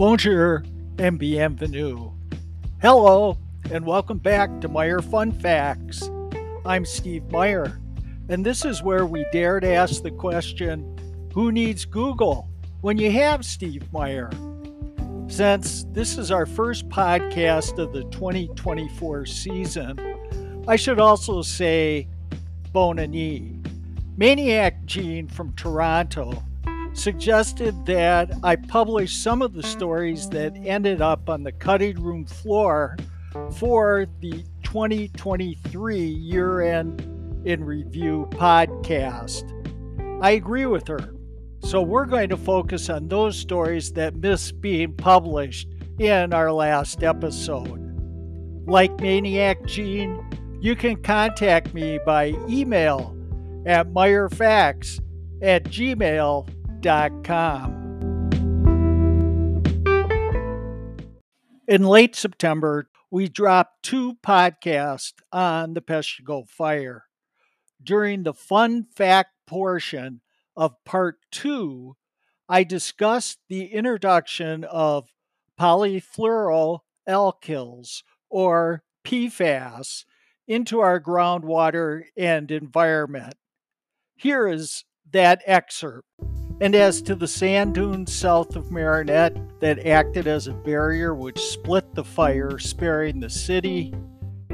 Bonjour 0.00 0.64
and 0.98 1.18
bienvenue. 1.18 2.10
Hello, 2.80 3.36
and 3.70 3.84
welcome 3.84 4.16
back 4.16 4.62
to 4.62 4.68
Meyer 4.68 5.00
Fun 5.00 5.30
Facts. 5.30 6.10
I'm 6.64 6.86
Steve 6.86 7.30
Meyer, 7.30 7.78
and 8.30 8.42
this 8.42 8.64
is 8.64 8.82
where 8.82 9.04
we 9.04 9.26
dare 9.30 9.60
to 9.60 9.68
ask 9.68 10.02
the 10.02 10.10
question 10.10 10.96
who 11.34 11.52
needs 11.52 11.84
Google 11.84 12.48
when 12.80 12.96
you 12.96 13.10
have 13.10 13.44
Steve 13.44 13.92
Meyer? 13.92 14.30
Since 15.28 15.84
this 15.92 16.16
is 16.16 16.30
our 16.30 16.46
first 16.46 16.88
podcast 16.88 17.78
of 17.78 17.92
the 17.92 18.04
2024 18.04 19.26
season, 19.26 20.64
I 20.66 20.76
should 20.76 20.98
also 20.98 21.42
say 21.42 22.08
Bonani. 22.72 23.62
Maniac 24.16 24.82
Jean 24.86 25.28
from 25.28 25.52
Toronto 25.56 26.42
suggested 26.92 27.86
that 27.86 28.32
I 28.42 28.56
publish 28.56 29.16
some 29.16 29.42
of 29.42 29.54
the 29.54 29.62
stories 29.62 30.28
that 30.30 30.56
ended 30.56 31.00
up 31.00 31.28
on 31.28 31.42
the 31.42 31.52
cutting 31.52 32.02
room 32.02 32.26
floor 32.26 32.96
for 33.52 34.06
the 34.20 34.44
2023 34.64 35.98
year 35.98 36.60
end 36.60 37.00
in 37.44 37.64
review 37.64 38.28
podcast. 38.32 39.56
I 40.22 40.32
agree 40.32 40.66
with 40.66 40.86
her. 40.88 41.14
So 41.62 41.82
we're 41.82 42.06
going 42.06 42.30
to 42.30 42.36
focus 42.36 42.88
on 42.88 43.08
those 43.08 43.36
stories 43.36 43.92
that 43.92 44.16
missed 44.16 44.60
being 44.60 44.94
published 44.94 45.68
in 45.98 46.32
our 46.32 46.52
last 46.52 47.02
episode. 47.02 47.78
Like 48.66 48.98
Maniac 49.00 49.64
Jean, 49.66 50.24
you 50.60 50.74
can 50.74 50.96
contact 51.02 51.74
me 51.74 51.98
by 52.04 52.34
email 52.48 53.16
at 53.66 53.88
meyerfacts 53.88 55.00
at 55.42 55.64
gmail.com. 55.64 56.59
In 61.68 61.84
late 61.84 62.16
September, 62.16 62.88
we 63.10 63.28
dropped 63.28 63.82
two 63.82 64.14
podcasts 64.22 65.12
on 65.30 65.74
the 65.74 65.82
Peshtigo 65.82 66.48
fire. 66.48 67.04
During 67.82 68.22
the 68.22 68.32
fun 68.32 68.86
fact 68.96 69.32
portion 69.46 70.22
of 70.56 70.82
part 70.84 71.18
two, 71.30 71.96
I 72.48 72.64
discussed 72.64 73.40
the 73.48 73.66
introduction 73.66 74.64
of 74.64 75.12
polyfluoroalkyls, 75.60 78.02
or 78.30 78.82
PFAS, 79.04 80.06
into 80.48 80.80
our 80.80 80.98
groundwater 80.98 82.04
and 82.16 82.50
environment. 82.50 83.34
Here 84.16 84.48
is 84.48 84.86
that 85.12 85.42
excerpt. 85.46 86.08
And 86.62 86.74
as 86.74 87.00
to 87.02 87.14
the 87.14 87.26
sand 87.26 87.74
dunes 87.74 88.12
south 88.12 88.54
of 88.54 88.70
Marinette 88.70 89.60
that 89.60 89.86
acted 89.86 90.26
as 90.26 90.46
a 90.46 90.52
barrier 90.52 91.14
which 91.14 91.40
split 91.40 91.94
the 91.94 92.04
fire, 92.04 92.58
sparing 92.58 93.18
the 93.18 93.30
city, 93.30 93.94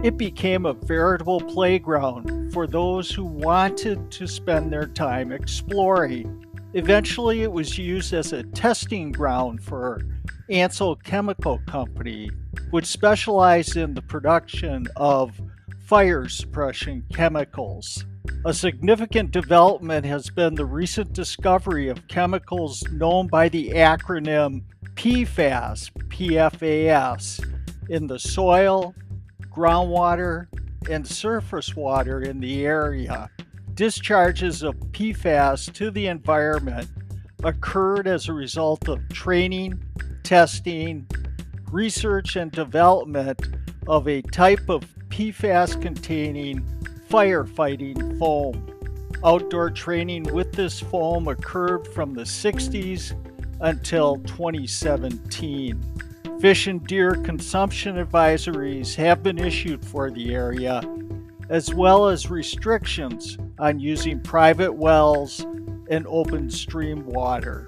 it 0.04 0.16
became 0.16 0.66
a 0.66 0.72
veritable 0.72 1.40
playground 1.40 2.52
for 2.52 2.68
those 2.68 3.10
who 3.10 3.24
wanted 3.24 4.08
to 4.12 4.28
spend 4.28 4.72
their 4.72 4.86
time 4.86 5.32
exploring. 5.32 6.46
Eventually, 6.74 7.42
it 7.42 7.50
was 7.50 7.76
used 7.76 8.12
as 8.12 8.32
a 8.32 8.44
testing 8.44 9.10
ground 9.10 9.60
for 9.60 10.00
Ansul 10.48 11.02
Chemical 11.02 11.58
Company, 11.66 12.30
which 12.70 12.86
specialized 12.86 13.76
in 13.76 13.94
the 13.94 14.02
production 14.02 14.86
of 14.94 15.40
fire 15.86 16.28
suppression 16.28 17.04
chemicals. 17.12 18.04
A 18.44 18.54
significant 18.54 19.32
development 19.32 20.06
has 20.06 20.30
been 20.30 20.54
the 20.54 20.64
recent 20.64 21.12
discovery 21.12 21.88
of 21.88 22.06
chemicals 22.08 22.84
known 22.92 23.26
by 23.26 23.48
the 23.48 23.70
acronym 23.70 24.62
PFAS, 24.94 25.90
PFAS, 26.08 27.44
in 27.88 28.06
the 28.06 28.18
soil, 28.18 28.94
groundwater, 29.50 30.46
and 30.88 31.06
surface 31.06 31.74
water 31.74 32.22
in 32.22 32.40
the 32.40 32.64
area. 32.64 33.30
Discharges 33.74 34.62
of 34.62 34.74
PFAS 34.92 35.72
to 35.74 35.90
the 35.90 36.06
environment 36.06 36.88
occurred 37.44 38.06
as 38.06 38.28
a 38.28 38.32
result 38.32 38.88
of 38.88 39.06
training, 39.08 39.82
testing, 40.22 41.06
research, 41.70 42.36
and 42.36 42.50
development 42.52 43.40
of 43.86 44.08
a 44.08 44.22
type 44.22 44.68
of 44.68 44.84
PFAS 45.08 45.80
containing 45.80 46.64
firefighting 47.08 48.18
foam. 48.18 48.66
Outdoor 49.24 49.70
training 49.70 50.24
with 50.24 50.52
this 50.52 50.80
foam 50.80 51.28
occurred 51.28 51.86
from 51.88 52.14
the 52.14 52.22
60s 52.22 53.14
until 53.60 54.16
2017. 54.18 55.80
Fish 56.40 56.66
and 56.66 56.86
deer 56.86 57.14
consumption 57.14 57.96
advisories 57.96 58.94
have 58.94 59.22
been 59.22 59.38
issued 59.38 59.84
for 59.84 60.10
the 60.10 60.34
area, 60.34 60.82
as 61.48 61.72
well 61.72 62.08
as 62.08 62.30
restrictions 62.30 63.38
on 63.58 63.80
using 63.80 64.20
private 64.20 64.72
wells 64.72 65.46
and 65.88 66.06
open 66.08 66.50
stream 66.50 67.06
water. 67.06 67.64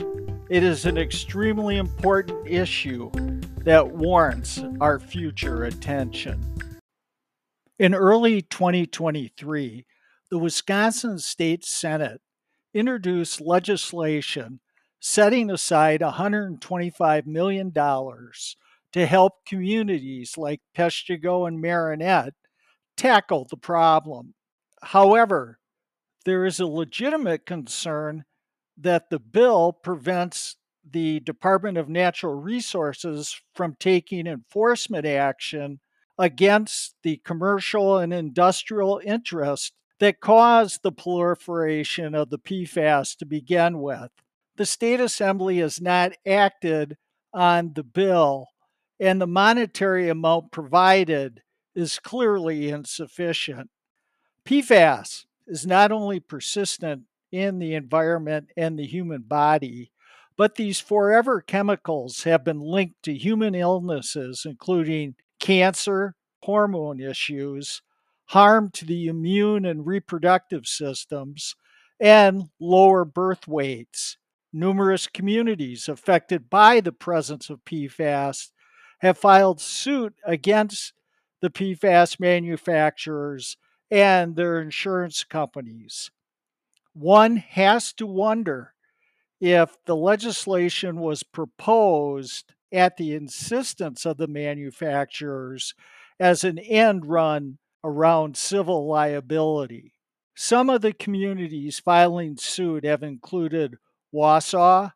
It 0.50 0.62
is 0.62 0.84
an 0.84 0.98
extremely 0.98 1.76
important 1.76 2.46
issue 2.46 3.10
that 3.64 3.86
warrants 3.86 4.62
our 4.80 4.98
future 4.98 5.64
attention. 5.64 6.42
In 7.78 7.94
early 7.94 8.42
2023, 8.42 9.86
the 10.30 10.38
Wisconsin 10.38 11.20
State 11.20 11.64
Senate 11.64 12.20
introduced 12.74 13.40
legislation 13.40 14.58
setting 14.98 15.48
aside 15.48 16.00
$125 16.00 17.26
million 17.26 17.72
to 17.72 19.06
help 19.06 19.46
communities 19.46 20.36
like 20.36 20.60
Peshtigo 20.76 21.46
and 21.46 21.60
Marinette 21.60 22.34
tackle 22.96 23.46
the 23.48 23.56
problem. 23.56 24.34
However, 24.82 25.60
there 26.24 26.44
is 26.44 26.58
a 26.58 26.66
legitimate 26.66 27.46
concern 27.46 28.24
that 28.76 29.08
the 29.08 29.20
bill 29.20 29.72
prevents 29.72 30.56
the 30.90 31.20
Department 31.20 31.78
of 31.78 31.88
Natural 31.88 32.34
Resources 32.34 33.40
from 33.54 33.76
taking 33.78 34.26
enforcement 34.26 35.06
action 35.06 35.78
against 36.18 36.94
the 37.02 37.20
commercial 37.24 37.98
and 37.98 38.12
industrial 38.12 39.00
interests 39.04 39.72
that 40.00 40.20
caused 40.20 40.82
the 40.82 40.92
proliferation 40.92 42.14
of 42.14 42.30
the 42.30 42.38
PFAS 42.38 43.16
to 43.16 43.26
begin 43.26 43.80
with. 43.80 44.10
The 44.56 44.66
state 44.66 45.00
assembly 45.00 45.58
has 45.58 45.80
not 45.80 46.12
acted 46.26 46.96
on 47.32 47.72
the 47.74 47.84
bill, 47.84 48.48
and 48.98 49.20
the 49.20 49.26
monetary 49.26 50.08
amount 50.08 50.50
provided 50.50 51.42
is 51.74 51.98
clearly 51.98 52.68
insufficient. 52.68 53.70
PFAS 54.44 55.26
is 55.46 55.66
not 55.66 55.92
only 55.92 56.20
persistent 56.20 57.02
in 57.30 57.58
the 57.58 57.74
environment 57.74 58.50
and 58.56 58.78
the 58.78 58.86
human 58.86 59.22
body, 59.22 59.92
but 60.36 60.54
these 60.54 60.80
forever 60.80 61.40
chemicals 61.40 62.22
have 62.22 62.44
been 62.44 62.60
linked 62.60 63.02
to 63.02 63.14
human 63.14 63.54
illnesses, 63.54 64.44
including 64.44 65.14
cancer, 65.48 66.14
hormone 66.42 67.00
issues, 67.00 67.80
harm 68.26 68.68
to 68.70 68.84
the 68.84 69.06
immune 69.06 69.64
and 69.64 69.86
reproductive 69.86 70.66
systems, 70.66 71.56
and 71.98 72.50
lower 72.60 73.02
birth 73.02 73.48
weights. 73.48 74.18
Numerous 74.52 75.06
communities 75.06 75.88
affected 75.88 76.50
by 76.50 76.80
the 76.80 76.92
presence 76.92 77.48
of 77.48 77.64
PFAS 77.64 78.50
have 78.98 79.16
filed 79.16 79.58
suit 79.58 80.12
against 80.22 80.92
the 81.40 81.48
PFAS 81.48 82.20
manufacturers 82.20 83.56
and 83.90 84.36
their 84.36 84.60
insurance 84.60 85.24
companies. 85.24 86.10
One 86.92 87.38
has 87.38 87.94
to 87.94 88.06
wonder 88.06 88.74
if 89.40 89.78
the 89.86 89.96
legislation 89.96 90.98
was 90.98 91.22
proposed 91.22 92.52
at 92.72 92.96
the 92.96 93.14
insistence 93.14 94.04
of 94.04 94.16
the 94.16 94.26
manufacturers 94.26 95.74
as 96.20 96.44
an 96.44 96.58
end 96.58 97.06
run 97.06 97.58
around 97.84 98.36
civil 98.36 98.86
liability. 98.86 99.94
Some 100.34 100.70
of 100.70 100.82
the 100.82 100.92
communities 100.92 101.80
filing 101.80 102.36
suit 102.36 102.84
have 102.84 103.02
included 103.02 103.78
Wausau, 104.14 104.92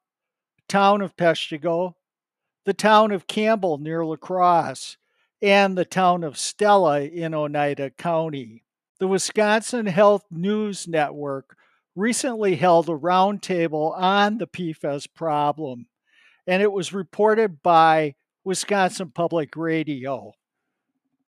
town 0.69 1.03
of 1.03 1.17
Peshtigo, 1.17 1.95
the 2.65 2.75
town 2.75 3.11
of 3.11 3.27
Campbell 3.27 3.79
near 3.79 4.05
La 4.05 4.17
Crosse, 4.17 4.97
and 5.41 5.77
the 5.77 5.85
town 5.85 6.23
of 6.23 6.39
Stella 6.39 7.01
in 7.03 7.35
Oneida 7.35 7.91
County. 7.91 8.63
The 9.01 9.09
Wisconsin 9.09 9.87
Health 9.87 10.25
News 10.31 10.87
Network 10.87 11.57
recently 11.97 12.55
held 12.55 12.89
a 12.89 12.93
roundtable 12.93 13.99
on 13.99 14.39
the 14.39 14.47
PFAS 14.47 15.09
problem, 15.13 15.87
and 16.47 16.63
it 16.63 16.73
was 16.73 16.93
reported 16.93 17.63
by 17.63 18.15
Wisconsin 18.45 19.11
Public 19.11 19.57
Radio. 19.57 20.33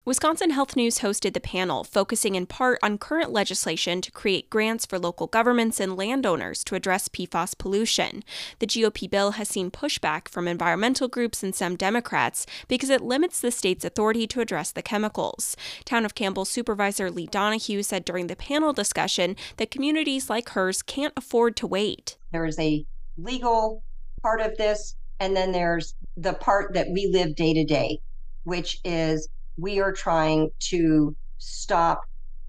Wisconsin 0.03 0.49
Health 0.49 0.75
News 0.75 0.99
hosted 0.99 1.33
the 1.33 1.39
panel, 1.39 1.83
focusing 1.83 2.33
in 2.33 2.47
part 2.47 2.79
on 2.81 2.97
current 2.97 3.29
legislation 3.29 4.01
to 4.01 4.11
create 4.11 4.49
grants 4.49 4.83
for 4.83 4.97
local 4.97 5.27
governments 5.27 5.79
and 5.79 5.95
landowners 5.95 6.63
to 6.63 6.73
address 6.73 7.07
PFAS 7.07 7.55
pollution. 7.55 8.23
The 8.57 8.65
GOP 8.65 9.07
bill 9.07 9.33
has 9.33 9.47
seen 9.47 9.69
pushback 9.69 10.27
from 10.27 10.47
environmental 10.47 11.07
groups 11.07 11.43
and 11.43 11.53
some 11.53 11.75
Democrats 11.75 12.47
because 12.67 12.89
it 12.89 13.01
limits 13.01 13.39
the 13.39 13.51
state's 13.51 13.85
authority 13.85 14.25
to 14.25 14.41
address 14.41 14.71
the 14.71 14.81
chemicals. 14.81 15.55
Town 15.85 16.03
of 16.03 16.15
Campbell 16.15 16.45
Supervisor 16.45 17.11
Lee 17.11 17.27
Donahue 17.27 17.83
said 17.83 18.03
during 18.03 18.25
the 18.25 18.35
panel 18.35 18.73
discussion 18.73 19.35
that 19.57 19.69
communities 19.69 20.31
like 20.31 20.49
hers 20.49 20.81
can't 20.81 21.13
afford 21.15 21.55
to 21.57 21.67
wait. 21.67 22.17
There 22.31 22.45
is 22.45 22.57
a 22.57 22.87
legal 23.17 23.83
part 24.23 24.41
of 24.41 24.57
this, 24.57 24.95
and 25.21 25.37
then 25.37 25.51
there's 25.51 25.93
the 26.17 26.33
part 26.33 26.73
that 26.73 26.87
we 26.91 27.07
live 27.13 27.35
day 27.35 27.53
to 27.53 27.63
day, 27.63 27.99
which 28.43 28.79
is 28.83 29.29
we 29.55 29.79
are 29.79 29.93
trying 29.93 30.49
to 30.59 31.15
stop 31.37 32.01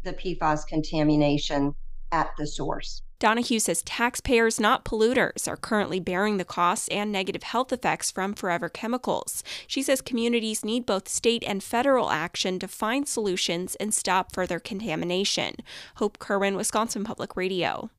the 0.04 0.14
PFAS 0.14 0.66
contamination 0.66 1.74
at 2.12 2.30
the 2.38 2.46
source. 2.46 3.02
Donahue 3.18 3.60
says 3.60 3.82
taxpayers, 3.82 4.58
not 4.58 4.86
polluters, 4.86 5.46
are 5.46 5.56
currently 5.56 6.00
bearing 6.00 6.38
the 6.38 6.46
costs 6.46 6.88
and 6.88 7.12
negative 7.12 7.42
health 7.44 7.72
effects 7.72 8.10
from 8.10 8.32
forever 8.34 8.70
chemicals. 8.70 9.44
She 9.66 9.82
says 9.82 10.00
communities 10.00 10.64
need 10.64 10.86
both 10.86 11.08
state 11.08 11.44
and 11.46 11.62
federal 11.62 12.10
action 12.10 12.58
to 12.58 12.66
find 12.66 13.06
solutions 13.06 13.76
and 13.76 13.92
stop 13.92 14.32
further 14.32 14.58
contamination. 14.58 15.56
Hope 15.96 16.18
Kirwan, 16.18 16.56
Wisconsin 16.56 17.04
Public 17.04 17.36
Radio. 17.36 17.90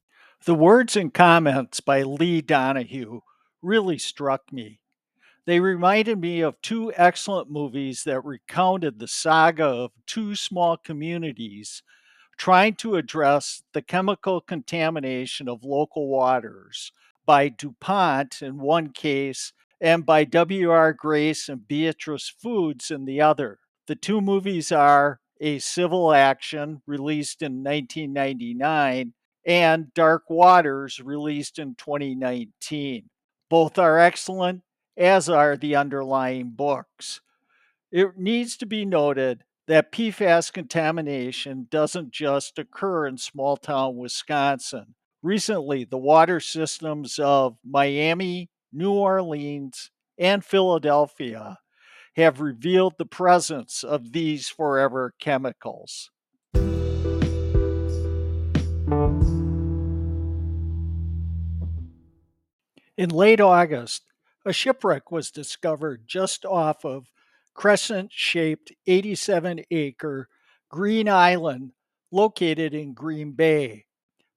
The 0.45 0.55
words 0.55 0.97
and 0.97 1.13
comments 1.13 1.79
by 1.79 2.01
Lee 2.01 2.41
Donahue 2.41 3.21
really 3.63 3.97
struck 3.97 4.51
me. 4.51 4.79
They 5.45 5.59
reminded 5.59 6.19
me 6.19 6.41
of 6.41 6.61
two 6.61 6.93
excellent 6.95 7.49
movies 7.49 8.03
that 8.03 8.23
recounted 8.23 8.99
the 8.99 9.07
saga 9.07 9.65
of 9.65 9.91
two 10.05 10.35
small 10.35 10.77
communities 10.77 11.83
trying 12.37 12.75
to 12.75 12.95
address 12.95 13.63
the 13.73 13.81
chemical 13.81 14.41
contamination 14.41 15.47
of 15.47 15.63
local 15.63 16.07
waters 16.07 16.91
by 17.25 17.49
DuPont 17.49 18.41
in 18.41 18.59
one 18.59 18.89
case 18.89 19.53
and 19.81 20.05
by 20.05 20.23
W.R. 20.23 20.93
Grace 20.93 21.49
and 21.49 21.67
Beatrice 21.67 22.29
Foods 22.29 22.89
in 22.89 23.05
the 23.05 23.21
other. 23.21 23.59
The 23.87 23.95
two 23.95 24.21
movies 24.21 24.71
are 24.71 25.19
A 25.41 25.59
Civil 25.59 26.13
Action, 26.13 26.81
released 26.87 27.41
in 27.41 27.63
1999, 27.63 29.13
and 29.45 29.93
Dark 29.93 30.29
Waters, 30.29 31.01
released 31.01 31.59
in 31.59 31.75
2019. 31.75 33.09
Both 33.53 33.77
are 33.77 33.99
excellent 33.99 34.63
as 34.97 35.29
are 35.29 35.55
the 35.55 35.75
underlying 35.75 36.53
books. 36.55 37.21
It 37.91 38.17
needs 38.17 38.57
to 38.57 38.65
be 38.65 38.83
noted 38.83 39.43
that 39.67 39.91
PFAS 39.91 40.51
contamination 40.51 41.67
doesn't 41.69 42.09
just 42.09 42.57
occur 42.57 43.05
in 43.05 43.19
small 43.19 43.55
town 43.57 43.95
Wisconsin. 43.95 44.95
Recently, 45.21 45.83
the 45.83 45.99
water 45.99 46.39
systems 46.39 47.19
of 47.19 47.57
Miami, 47.63 48.49
New 48.71 48.91
Orleans, 48.91 49.91
and 50.17 50.43
Philadelphia 50.43 51.59
have 52.15 52.41
revealed 52.41 52.95
the 52.97 53.05
presence 53.05 53.83
of 53.83 54.13
these 54.13 54.49
forever 54.49 55.13
chemicals. 55.19 56.09
In 62.95 63.09
late 63.09 63.41
August, 63.41 64.03
a 64.45 64.53
shipwreck 64.53 65.09
was 65.11 65.31
discovered 65.31 66.03
just 66.05 66.45
off 66.45 66.85
of 66.85 67.07
crescent 67.55 68.11
shaped 68.11 68.71
87 68.85 69.63
acre 69.71 70.29
Green 70.69 71.09
Island 71.09 71.71
located 72.11 72.75
in 72.75 72.93
Green 72.93 73.31
Bay. 73.31 73.85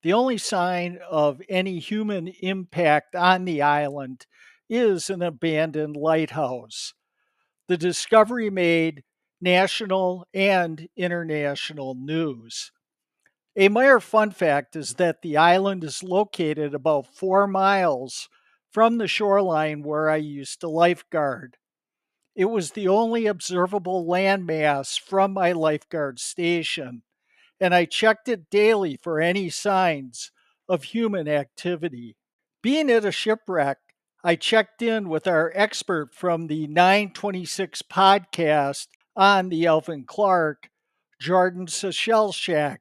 The 0.03 0.14
only 0.14 0.38
sign 0.38 0.99
of 1.11 1.43
any 1.50 1.79
human 1.81 2.29
impact 2.29 3.14
on 3.14 3.44
the 3.44 3.61
island 3.61 4.25
is 4.70 5.11
an 5.11 5.20
abandoned 5.20 5.97
lighthouse. 5.97 6.94
The 7.69 7.76
discovery 7.76 8.49
made 8.49 9.05
national 9.38 10.26
and 10.32 10.88
international 10.97 11.94
news. 11.94 12.73
A 13.55 13.69
Meyer 13.69 14.00
fun 14.00 14.31
fact 14.31 14.76
is 14.76 14.94
that 14.94 15.20
the 15.20 15.37
island 15.37 15.85
is 15.85 16.02
located 16.02 16.75
about 16.75 17.14
four 17.14 17.47
miles 17.47 18.31
from 18.76 18.99
the 18.99 19.08
shoreline 19.08 19.82
where 19.82 20.11
I 20.11 20.17
used 20.17 20.61
to 20.61 20.69
lifeguard. 20.69 21.56
It 22.34 22.44
was 22.44 22.73
the 22.73 22.88
only 22.88 23.25
observable 23.25 24.05
landmass 24.05 25.00
from 25.00 25.32
my 25.32 25.52
lifeguard 25.52 26.19
station, 26.19 27.00
and 27.58 27.75
I 27.75 27.87
checked 27.87 28.28
it 28.28 28.50
daily 28.50 28.99
for 29.02 29.19
any 29.19 29.49
signs 29.49 30.31
of 30.69 30.82
human 30.82 31.26
activity. 31.26 32.17
Being 32.62 32.90
at 32.90 33.06
a 33.06 33.11
shipwreck, 33.11 33.78
I 34.23 34.37
checked 34.37 34.82
in 34.82 35.08
with 35.08 35.26
our 35.26 35.50
expert 35.55 36.12
from 36.12 36.46
the 36.46 36.67
926 36.67 37.81
podcast 37.81 38.88
on 39.17 39.49
the 39.49 39.67
Alvin 39.67 40.05
Clark, 40.05 40.69
Jordan 41.19 41.64
Sachelshak, 41.64 42.81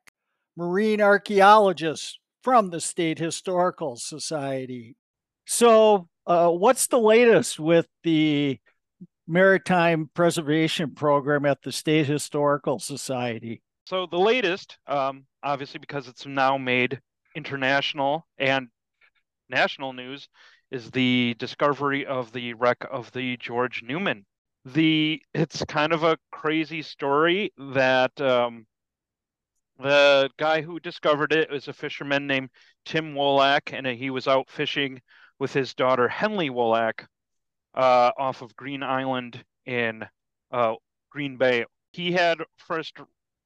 marine 0.57 0.99
archaeologist 0.99 2.19
from 2.43 2.71
the 2.71 2.81
State 2.81 3.19
Historical 3.19 3.95
Society. 3.95 4.97
So, 5.45 6.07
uh, 6.25 6.49
what's 6.49 6.87
the 6.87 6.99
latest 6.99 7.59
with 7.59 7.87
the 8.03 8.59
Maritime 9.27 10.09
Preservation 10.13 10.95
Program 10.95 11.45
at 11.45 11.61
the 11.61 11.71
State 11.71 12.07
Historical 12.07 12.79
Society? 12.79 13.61
So, 13.85 14.07
the 14.07 14.19
latest, 14.19 14.77
um, 14.87 15.25
obviously, 15.43 15.79
because 15.79 16.07
it's 16.07 16.25
now 16.25 16.57
made 16.57 16.99
international 17.35 18.25
and 18.39 18.69
national 19.49 19.93
news, 19.93 20.27
is 20.71 20.89
the 20.91 21.35
discovery 21.37 22.05
of 22.07 22.31
the 22.31 22.55
wreck 22.55 22.83
of 22.91 23.11
the 23.11 23.37
George 23.37 23.83
Newman. 23.83 24.25
The 24.65 25.21
it's 25.35 25.63
kind 25.65 25.93
of 25.93 26.03
a 26.03 26.17
crazy 26.31 26.81
story 26.81 27.53
that 27.57 28.19
um, 28.19 28.65
the 29.79 30.29
guy 30.37 30.61
who 30.61 30.79
discovered 30.79 31.33
it 31.33 31.51
was 31.51 31.67
a 31.67 31.73
fisherman 31.73 32.25
named 32.25 32.49
Tim 32.83 33.13
Wolak, 33.13 33.73
and 33.73 33.85
he 33.85 34.09
was 34.09 34.27
out 34.27 34.49
fishing 34.49 35.01
with 35.39 35.53
his 35.53 35.73
daughter 35.73 36.07
Henley 36.07 36.49
Wolak 36.49 37.05
uh, 37.73 38.11
off 38.17 38.41
of 38.41 38.55
Green 38.55 38.83
Island 38.83 39.43
in 39.65 40.05
uh, 40.51 40.75
Green 41.09 41.37
Bay. 41.37 41.65
He 41.91 42.11
had 42.11 42.39
first 42.57 42.97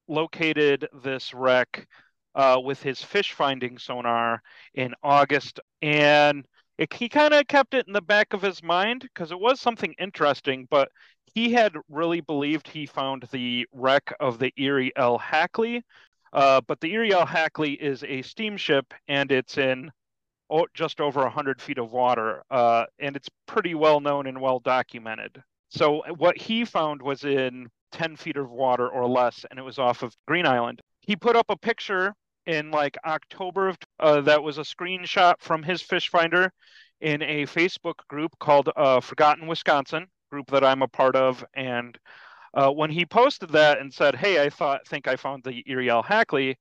located 0.07 0.87
this 1.03 1.33
wreck 1.33 1.87
uh, 2.35 2.59
with 2.63 2.81
his 2.81 3.01
fish 3.01 3.33
finding 3.33 3.77
sonar 3.77 4.41
in 4.73 4.93
August, 5.03 5.59
and 5.81 6.45
it, 6.77 6.93
he 6.93 7.09
kind 7.09 7.33
of 7.33 7.47
kept 7.47 7.73
it 7.73 7.87
in 7.87 7.93
the 7.93 8.01
back 8.01 8.33
of 8.33 8.41
his 8.41 8.63
mind 8.63 9.01
because 9.01 9.31
it 9.31 9.39
was 9.39 9.59
something 9.59 9.93
interesting, 9.99 10.67
but 10.69 10.89
he 11.33 11.51
had 11.51 11.75
really 11.89 12.21
believed 12.21 12.67
he 12.67 12.85
found 12.85 13.27
the 13.31 13.67
wreck 13.73 14.13
of 14.19 14.39
the 14.39 14.51
Erie 14.57 14.91
L. 14.95 15.17
Hackley. 15.17 15.83
Uh, 16.31 16.61
but 16.61 16.79
the 16.79 16.91
Erie 16.93 17.13
L. 17.13 17.25
Hackley 17.25 17.73
is 17.73 18.03
a 18.03 18.21
steamship 18.21 18.93
and 19.07 19.31
it's 19.31 19.57
in 19.57 19.91
just 20.73 21.01
over 21.01 21.21
100 21.21 21.61
feet 21.61 21.77
of 21.77 21.91
water, 21.91 22.43
uh, 22.49 22.85
and 22.99 23.15
it's 23.15 23.29
pretty 23.45 23.75
well 23.75 23.99
known 23.99 24.27
and 24.27 24.39
well 24.41 24.59
documented. 24.59 25.41
So 25.69 26.03
what 26.17 26.37
he 26.37 26.65
found 26.65 27.01
was 27.01 27.23
in 27.23 27.67
10 27.91 28.15
feet 28.15 28.37
of 28.37 28.49
water 28.49 28.87
or 28.87 29.07
less, 29.07 29.45
and 29.49 29.59
it 29.59 29.63
was 29.63 29.79
off 29.79 30.03
of 30.03 30.15
Green 30.27 30.45
Island. 30.45 30.81
He 31.01 31.15
put 31.15 31.35
up 31.35 31.45
a 31.49 31.57
picture 31.57 32.13
in 32.45 32.71
like 32.71 32.97
October 33.05 33.69
of 33.69 33.77
uh, 33.99 34.21
that 34.21 34.41
was 34.41 34.57
a 34.57 34.61
screenshot 34.61 35.35
from 35.39 35.61
his 35.61 35.81
fish 35.81 36.09
finder 36.09 36.51
in 37.01 37.21
a 37.21 37.45
Facebook 37.45 37.95
group 38.07 38.31
called 38.39 38.69
uh, 38.75 38.99
Forgotten 38.99 39.47
Wisconsin, 39.47 40.07
group 40.31 40.49
that 40.51 40.63
I'm 40.63 40.81
a 40.81 40.87
part 40.87 41.15
of, 41.15 41.43
and 41.53 41.97
uh, 42.53 42.71
when 42.71 42.89
he 42.89 43.05
posted 43.05 43.49
that 43.51 43.79
and 43.79 43.93
said, 43.93 44.15
"Hey, 44.15 44.43
I 44.43 44.49
thought 44.49 44.87
think 44.87 45.07
I 45.07 45.15
found 45.15 45.43
the 45.43 45.63
Erie 45.67 45.89
L. 45.89 46.03
Hackley," 46.03 46.57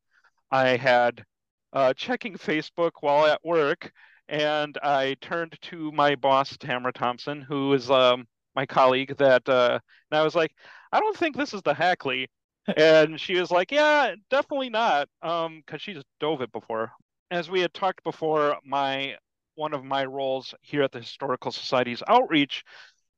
I 0.51 0.77
had 0.77 1.25
uh, 1.73 1.93
checking 1.95 2.35
Facebook 2.35 2.93
while 3.01 3.27
at 3.27 3.45
work, 3.45 3.93
and 4.29 4.77
I 4.83 5.17
turned 5.21 5.57
to 5.63 5.93
my 5.93 6.15
boss, 6.15 6.57
Tamara 6.57 6.93
Thomsen, 6.93 7.43
who 7.43 7.73
is 7.73 7.91
um, 7.91 8.27
my 8.55 8.67
colleague. 8.67 9.17
That 9.19 9.49
uh, 9.49 9.79
and 10.11 10.21
I 10.21 10.23
was 10.23 10.35
like, 10.35 10.53
I 10.93 11.01
don't 11.01 11.17
think 11.17 11.37
this 11.37 11.55
is 11.55 11.63
the 11.63 11.75
Hackley, 11.75 12.29
and 12.77 13.21
she 13.21 13.39
was 13.39 13.51
like, 13.51 13.71
Yeah, 13.71 14.15
definitely 14.31 14.71
not, 14.71 15.09
um, 15.23 15.63
because 15.65 15.83
she's 15.83 16.03
dove 16.21 16.43
it 16.43 16.53
before. 16.53 16.93
As 17.31 17.51
we 17.51 17.61
had 17.61 17.75
talked 17.75 18.03
before, 18.05 18.57
my 18.65 19.17
one 19.55 19.75
of 19.75 19.85
my 19.85 20.05
roles 20.05 20.55
here 20.63 20.83
at 20.83 20.93
the 20.93 21.01
Historical 21.01 21.51
Society's 21.51 22.03
outreach, 22.07 22.65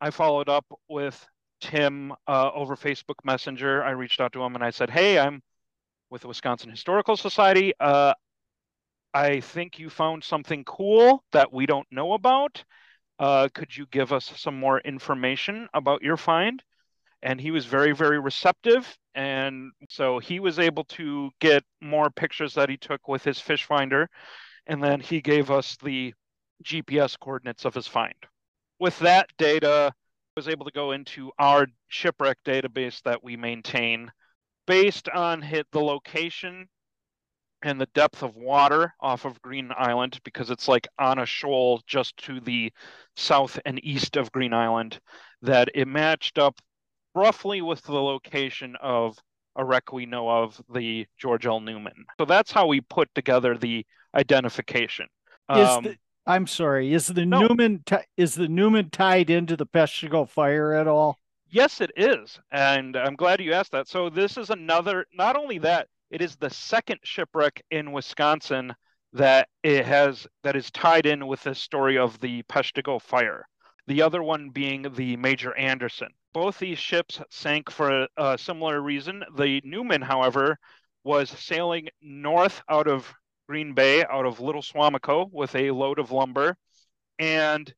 I 0.00 0.10
followed 0.10 0.48
up 0.48 0.64
with 0.88 1.26
Tim 1.60 2.12
uh, 2.26 2.50
over 2.54 2.76
Facebook 2.76 3.16
Messenger. 3.24 3.84
I 3.84 3.90
reached 3.90 4.20
out 4.20 4.32
to 4.32 4.42
him 4.42 4.54
and 4.54 4.64
I 4.64 4.70
said, 4.70 4.90
Hey, 4.90 5.18
I'm 5.18 5.42
with 6.08 6.22
the 6.22 6.28
Wisconsin 6.28 6.70
Historical 6.70 7.16
Society. 7.16 7.72
Uh, 7.78 8.14
I 9.12 9.40
think 9.40 9.78
you 9.78 9.90
found 9.90 10.22
something 10.22 10.64
cool 10.64 11.24
that 11.32 11.52
we 11.52 11.66
don't 11.66 11.90
know 11.90 12.12
about. 12.12 12.64
Uh, 13.18 13.48
could 13.52 13.76
you 13.76 13.86
give 13.90 14.12
us 14.12 14.32
some 14.36 14.58
more 14.58 14.80
information 14.80 15.68
about 15.74 16.02
your 16.02 16.16
find? 16.16 16.62
And 17.22 17.40
he 17.40 17.50
was 17.50 17.66
very, 17.66 17.92
very 17.92 18.18
receptive. 18.18 18.96
And 19.14 19.72
so 19.88 20.20
he 20.20 20.40
was 20.40 20.58
able 20.58 20.84
to 20.84 21.30
get 21.40 21.64
more 21.80 22.08
pictures 22.10 22.54
that 22.54 22.70
he 22.70 22.76
took 22.76 23.08
with 23.08 23.24
his 23.24 23.40
fish 23.40 23.64
finder. 23.64 24.08
And 24.66 24.82
then 24.82 25.00
he 25.00 25.20
gave 25.20 25.50
us 25.50 25.76
the 25.82 26.14
GPS 26.64 27.18
coordinates 27.18 27.64
of 27.64 27.74
his 27.74 27.86
find. 27.86 28.14
With 28.78 28.98
that 29.00 29.28
data, 29.36 29.92
I 29.92 30.32
was 30.36 30.48
able 30.48 30.64
to 30.64 30.72
go 30.72 30.92
into 30.92 31.32
our 31.38 31.66
shipwreck 31.88 32.38
database 32.44 33.02
that 33.02 33.22
we 33.22 33.36
maintain 33.36 34.10
based 34.66 35.08
on 35.08 35.42
hit 35.42 35.66
the 35.72 35.80
location 35.80 36.68
and 37.62 37.80
the 37.80 37.88
depth 37.94 38.22
of 38.22 38.36
water 38.36 38.94
off 39.00 39.24
of 39.24 39.40
Green 39.42 39.70
Island 39.76 40.18
because 40.24 40.50
it's 40.50 40.68
like 40.68 40.88
on 40.98 41.18
a 41.18 41.26
shoal 41.26 41.82
just 41.86 42.16
to 42.18 42.40
the 42.40 42.72
south 43.16 43.58
and 43.64 43.84
east 43.84 44.16
of 44.16 44.32
Green 44.32 44.52
Island 44.52 44.98
that 45.42 45.68
it 45.74 45.86
matched 45.86 46.38
up 46.38 46.60
roughly 47.14 47.60
with 47.60 47.82
the 47.82 48.00
location 48.00 48.76
of 48.80 49.18
a 49.56 49.64
wreck 49.64 49.92
we 49.92 50.06
know 50.06 50.28
of, 50.28 50.60
the 50.72 51.06
George 51.18 51.46
L. 51.46 51.60
Newman. 51.60 52.06
So 52.18 52.24
that's 52.24 52.52
how 52.52 52.66
we 52.66 52.80
put 52.80 53.08
together 53.14 53.56
the 53.56 53.84
identification. 54.14 55.06
Is 55.50 55.68
um, 55.68 55.84
the, 55.84 55.96
I'm 56.26 56.46
sorry, 56.46 56.92
is 56.92 57.08
the 57.08 57.26
no. 57.26 57.40
Newman 57.40 57.84
is 58.16 58.34
the 58.34 58.48
Newman 58.48 58.90
tied 58.90 59.30
into 59.30 59.56
the 59.56 59.66
Peshtigo 59.66 60.28
fire 60.28 60.72
at 60.74 60.86
all? 60.86 61.18
Yes, 61.48 61.80
it 61.80 61.90
is, 61.96 62.38
and 62.52 62.96
I'm 62.96 63.16
glad 63.16 63.40
you 63.40 63.52
asked 63.52 63.72
that. 63.72 63.88
So 63.88 64.08
this 64.08 64.36
is 64.36 64.50
another. 64.50 65.06
Not 65.12 65.36
only 65.36 65.58
that, 65.58 65.88
it 66.10 66.20
is 66.20 66.36
the 66.36 66.50
second 66.50 66.98
shipwreck 67.04 67.62
in 67.70 67.92
Wisconsin 67.92 68.74
that 69.12 69.48
it 69.62 69.86
has 69.86 70.26
that 70.42 70.56
is 70.56 70.70
tied 70.70 71.06
in 71.06 71.26
with 71.26 71.42
the 71.42 71.54
story 71.54 71.98
of 71.98 72.18
the 72.20 72.42
Peshtigo 72.44 73.00
fire. 73.00 73.46
The 73.86 74.02
other 74.02 74.22
one 74.22 74.50
being 74.50 74.86
the 74.94 75.16
Major 75.16 75.54
Anderson. 75.56 76.08
Both 76.32 76.58
these 76.58 76.78
ships 76.78 77.20
sank 77.30 77.70
for 77.70 78.06
a 78.16 78.38
similar 78.38 78.80
reason. 78.80 79.24
The 79.36 79.60
Newman, 79.64 80.02
however, 80.02 80.58
was 81.02 81.30
sailing 81.30 81.88
north 82.00 82.62
out 82.68 82.86
of 82.86 83.12
Green 83.48 83.72
Bay, 83.72 84.04
out 84.04 84.26
of 84.26 84.40
Little 84.40 84.62
Suamico, 84.62 85.28
with 85.32 85.54
a 85.56 85.72
load 85.72 85.98
of 85.98 86.12
lumber, 86.12 86.56
and 87.18 87.72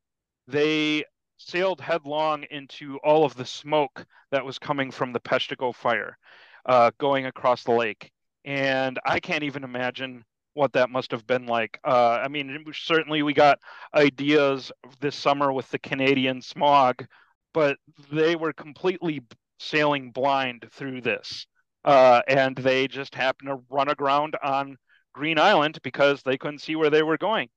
they 0.47 1.05
sailed 1.39 1.81
headlong 1.81 2.45
into 2.51 2.99
all 3.03 3.25
of 3.25 3.35
the 3.35 3.47
smoke 3.47 4.05
that 4.31 4.45
was 4.45 4.59
coming 4.59 4.91
from 4.91 5.13
the 5.13 5.21
Peshtigo 5.21 5.75
fire, 5.75 6.19
uh, 6.67 6.91
going 6.99 7.25
across 7.25 7.63
the 7.65 7.73
lake 7.73 8.12
and 8.45 8.99
I 9.05 9.21
can't 9.21 9.45
even 9.45 9.65
imagine 9.65 10.25
what 10.55 10.73
that 10.75 10.91
must 10.91 11.11
have 11.13 11.27
been 11.27 11.47
like. 11.47 11.79
Uh, 11.85 12.21
I 12.23 12.29
mean, 12.29 12.65
certainly 12.73 13.23
we 13.23 13.33
got 13.33 13.59
ideas 13.95 14.71
this 15.01 15.17
summer 15.17 15.53
with 15.53 15.71
the 15.71 15.79
Canadian 15.79 16.43
smog, 16.43 17.07
but 17.55 17.79
they 18.13 18.37
were 18.37 18.53
completely 18.53 19.23
sailing 19.59 20.11
blind 20.11 20.67
through 20.73 21.01
this. 21.01 21.47
Uh, 21.85 22.21
and 22.29 22.57
they 22.57 22.87
just 22.87 23.15
happened 23.15 23.49
to 23.49 23.63
run 23.71 23.89
aground 23.89 24.37
on 24.43 24.77
Green 25.13 25.39
Island 25.39 25.79
because 25.83 26.23
they 26.23 26.39
couldn't 26.39 26.61
see 26.61 26.77
where 26.77 26.91
they 26.91 27.03
were 27.03 27.19
going. 27.19 27.49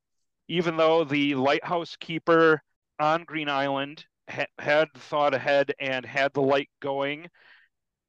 Even 0.48 0.78
though 0.78 1.04
the 1.04 1.36
lighthouse 1.36 1.96
keeper 2.00 2.62
on 3.00 3.24
Green 3.24 3.50
Island 3.50 4.06
ha- 4.30 4.46
had 4.58 4.92
thought 4.94 5.34
ahead 5.34 5.74
and 5.80 6.06
had 6.06 6.34
the 6.34 6.42
light 6.42 6.70
going 6.82 7.28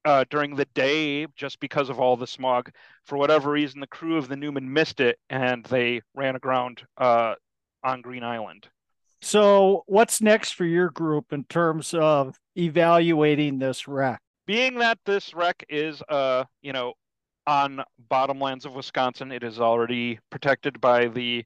uh, 0.07 0.23
during 0.29 0.55
the 0.55 0.65
day 0.73 1.27
just 1.35 1.59
because 1.59 1.89
of 1.89 1.99
all 1.99 2.15
the 2.15 2.25
smog. 2.25 2.71
For 3.03 3.17
whatever 3.17 3.51
reason, 3.51 3.81
the 3.81 3.87
crew 3.87 4.15
of 4.15 4.29
the 4.29 4.37
Newman 4.37 4.71
missed 4.71 5.01
it 5.01 5.19
and 5.29 5.65
they 5.65 6.01
ran 6.15 6.37
aground 6.37 6.83
uh, 6.97 7.35
on 7.83 8.01
Green 8.01 8.23
Island. 8.23 8.69
So, 9.21 9.83
what's 9.85 10.21
next 10.21 10.51
for 10.53 10.63
your 10.63 10.89
group 10.91 11.33
in 11.33 11.43
terms 11.43 11.93
of 11.93 12.39
evaluating 12.55 13.59
this 13.59 13.85
wreck? 13.85 14.21
Being 14.45 14.75
that 14.75 14.97
this 15.05 15.33
wreck 15.33 15.65
is, 15.67 16.01
uh, 16.07 16.45
you 16.61 16.71
know, 16.71 16.93
on 17.45 17.83
bottomlands 18.09 18.65
of 18.65 18.75
Wisconsin, 18.75 19.33
it 19.33 19.43
is 19.43 19.59
already 19.59 20.19
protected 20.29 20.79
by 20.79 21.07
the 21.07 21.43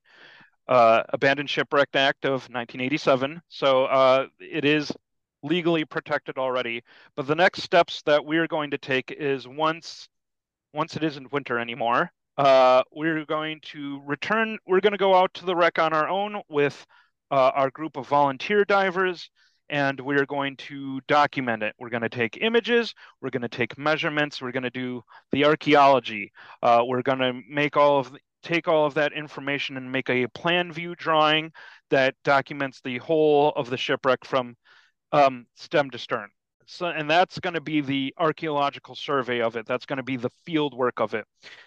uh, 0.67 1.01
Abandoned 1.09 1.49
Shipwreck 1.49 1.89
Act 1.95 2.25
of 2.25 2.43
1987. 2.49 3.41
So 3.49 3.85
uh, 3.85 4.27
it 4.39 4.65
is 4.65 4.91
legally 5.43 5.85
protected 5.85 6.37
already. 6.37 6.83
But 7.15 7.27
the 7.27 7.35
next 7.35 7.63
steps 7.63 8.01
that 8.05 8.25
we're 8.25 8.47
going 8.47 8.71
to 8.71 8.77
take 8.77 9.11
is 9.11 9.47
once 9.47 10.07
once 10.73 10.95
it 10.95 11.03
isn't 11.03 11.33
winter 11.33 11.59
anymore, 11.59 12.11
uh, 12.37 12.83
we're 12.91 13.25
going 13.25 13.59
to 13.61 14.01
return. 14.05 14.57
We're 14.65 14.79
going 14.79 14.93
to 14.93 14.97
go 14.97 15.15
out 15.15 15.33
to 15.35 15.45
the 15.45 15.55
wreck 15.55 15.79
on 15.79 15.93
our 15.93 16.07
own 16.07 16.41
with 16.49 16.85
uh, 17.29 17.51
our 17.53 17.69
group 17.69 17.97
of 17.97 18.07
volunteer 18.07 18.63
divers, 18.65 19.29
and 19.69 19.99
we're 19.99 20.25
going 20.25 20.55
to 20.57 21.01
document 21.07 21.63
it. 21.63 21.75
We're 21.77 21.89
going 21.89 22.03
to 22.03 22.09
take 22.09 22.37
images. 22.41 22.93
We're 23.21 23.29
going 23.31 23.41
to 23.41 23.49
take 23.49 23.77
measurements. 23.77 24.41
We're 24.41 24.51
going 24.51 24.63
to 24.63 24.69
do 24.69 25.01
the 25.31 25.45
archaeology. 25.45 26.31
Uh, 26.61 26.83
we're 26.85 27.01
going 27.01 27.19
to 27.19 27.33
make 27.49 27.75
all 27.75 27.99
of 27.99 28.11
the, 28.11 28.19
take 28.43 28.67
all 28.67 28.85
of 28.85 28.95
that 28.95 29.13
information 29.13 29.77
and 29.77 29.91
make 29.91 30.09
a 30.09 30.27
plan 30.27 30.71
view 30.71 30.95
drawing 30.95 31.51
that 31.89 32.15
documents 32.23 32.81
the 32.83 32.97
whole 32.97 33.49
of 33.55 33.69
the 33.69 33.77
shipwreck 33.77 34.25
from 34.25 34.55
um, 35.11 35.45
stem 35.55 35.89
to 35.91 35.97
stern. 35.97 36.29
So, 36.67 36.87
and 36.87 37.09
that's 37.09 37.39
going 37.39 37.55
to 37.55 37.61
be 37.61 37.81
the 37.81 38.13
archaeological 38.17 38.95
survey 38.95 39.41
of 39.41 39.57
it. 39.57 39.65
That's 39.65 39.85
going 39.85 39.97
to 39.97 40.03
be 40.03 40.15
the 40.15 40.29
field 40.45 40.73
work 40.73 40.99
of 41.01 41.13
it. 41.13 41.25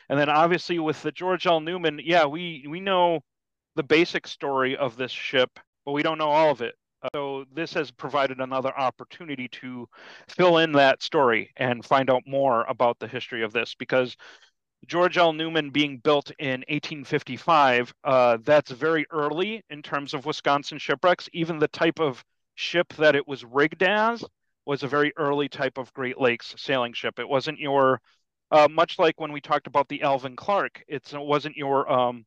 And 0.09 0.19
then 0.19 0.31
obviously 0.31 0.79
with 0.79 1.03
the 1.03 1.13
George 1.13 1.47
L. 1.47 1.61
Newman, 1.61 2.01
yeah, 2.03 2.25
we, 2.25 2.65
we 2.69 2.81
know 2.81 3.21
the 3.77 3.83
basic 3.83 4.27
story 4.27 4.77
of 4.77 4.97
this 4.97 5.11
ship, 5.11 5.51
but 5.85 5.93
we 5.93 6.03
don't 6.03 6.19
know 6.19 6.31
all 6.31 6.51
of 6.51 6.63
it. 6.63 6.75
So 7.15 7.45
this 7.53 7.75
has 7.75 7.91
provided 7.91 8.41
another 8.41 8.73
opportunity 8.79 9.49
to 9.49 9.87
fill 10.29 10.59
in 10.59 10.73
that 10.73 11.03
story 11.03 11.53
and 11.57 11.85
find 11.85 12.09
out 12.09 12.23
more 12.27 12.65
about 12.65 12.99
the 12.99 13.09
history 13.09 13.43
of 13.43 13.53
this 13.53 13.75
because 13.79 14.17
George 14.87 15.19
L. 15.19 15.33
Newman 15.33 15.71
being 15.71 15.99
built 15.99 16.31
in 16.39 16.61
1855, 16.69 17.93
uh, 18.05 18.39
that's 18.43 18.71
very 18.71 19.07
early 19.11 19.63
in 19.71 19.83
terms 19.83 20.15
of 20.15 20.27
Wisconsin 20.27 20.79
shipwrecks. 20.79 21.29
Even 21.33 21.59
the 21.59 21.69
type 21.69 22.01
of 22.01 22.25
ship 22.55 22.93
that 22.95 23.17
it 23.17 23.27
was 23.27 23.45
rigged 23.45 23.83
as 23.83 24.25
was 24.67 24.83
a 24.83 24.89
very 24.89 25.13
early 25.17 25.49
type 25.49 25.79
of 25.79 25.93
Great 25.93 26.21
Lakes 26.21 26.55
sailing 26.57 26.93
ship. 26.93 27.19
It 27.19 27.29
wasn't 27.29 27.59
your, 27.59 28.01
uh, 28.51 28.69
much 28.71 28.99
like 28.99 29.21
when 29.21 29.33
we 29.33 29.41
talked 29.41 29.67
about 29.67 29.89
the 29.89 30.03
Alvin 30.03 30.37
Clark, 30.37 30.83
it's, 30.89 31.13
it 31.13 31.21
wasn't 31.21 31.57
your 31.57 31.91
um, 31.91 32.25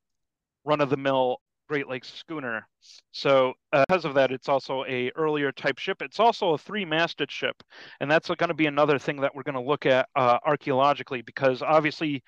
run 0.64 0.82
of 0.82 0.90
the 0.90 0.98
mill 0.98 1.38
Great 1.68 1.88
Lakes 1.88 2.14
schooner. 2.14 2.68
So 3.12 3.54
uh, 3.74 3.84
because 3.88 4.06
of 4.06 4.14
that, 4.14 4.32
it's 4.32 4.48
also 4.48 4.86
a 4.86 5.12
earlier 5.16 5.52
type 5.52 5.80
ship. 5.80 6.02
It's 6.02 6.20
also 6.20 6.54
a 6.54 6.58
three-masted 6.58 7.30
ship, 7.32 7.62
and 8.00 8.10
that's 8.10 8.28
going 8.28 8.48
to 8.48 8.54
be 8.54 8.68
another 8.68 8.98
thing 8.98 9.22
that 9.22 9.36
we're 9.36 9.44
going 9.44 9.56
to 9.56 9.62
look 9.62 9.86
at 9.86 10.08
uh, 10.16 10.38
archaeologically 10.46 11.22
because 11.22 11.62
obviously, 11.62 12.24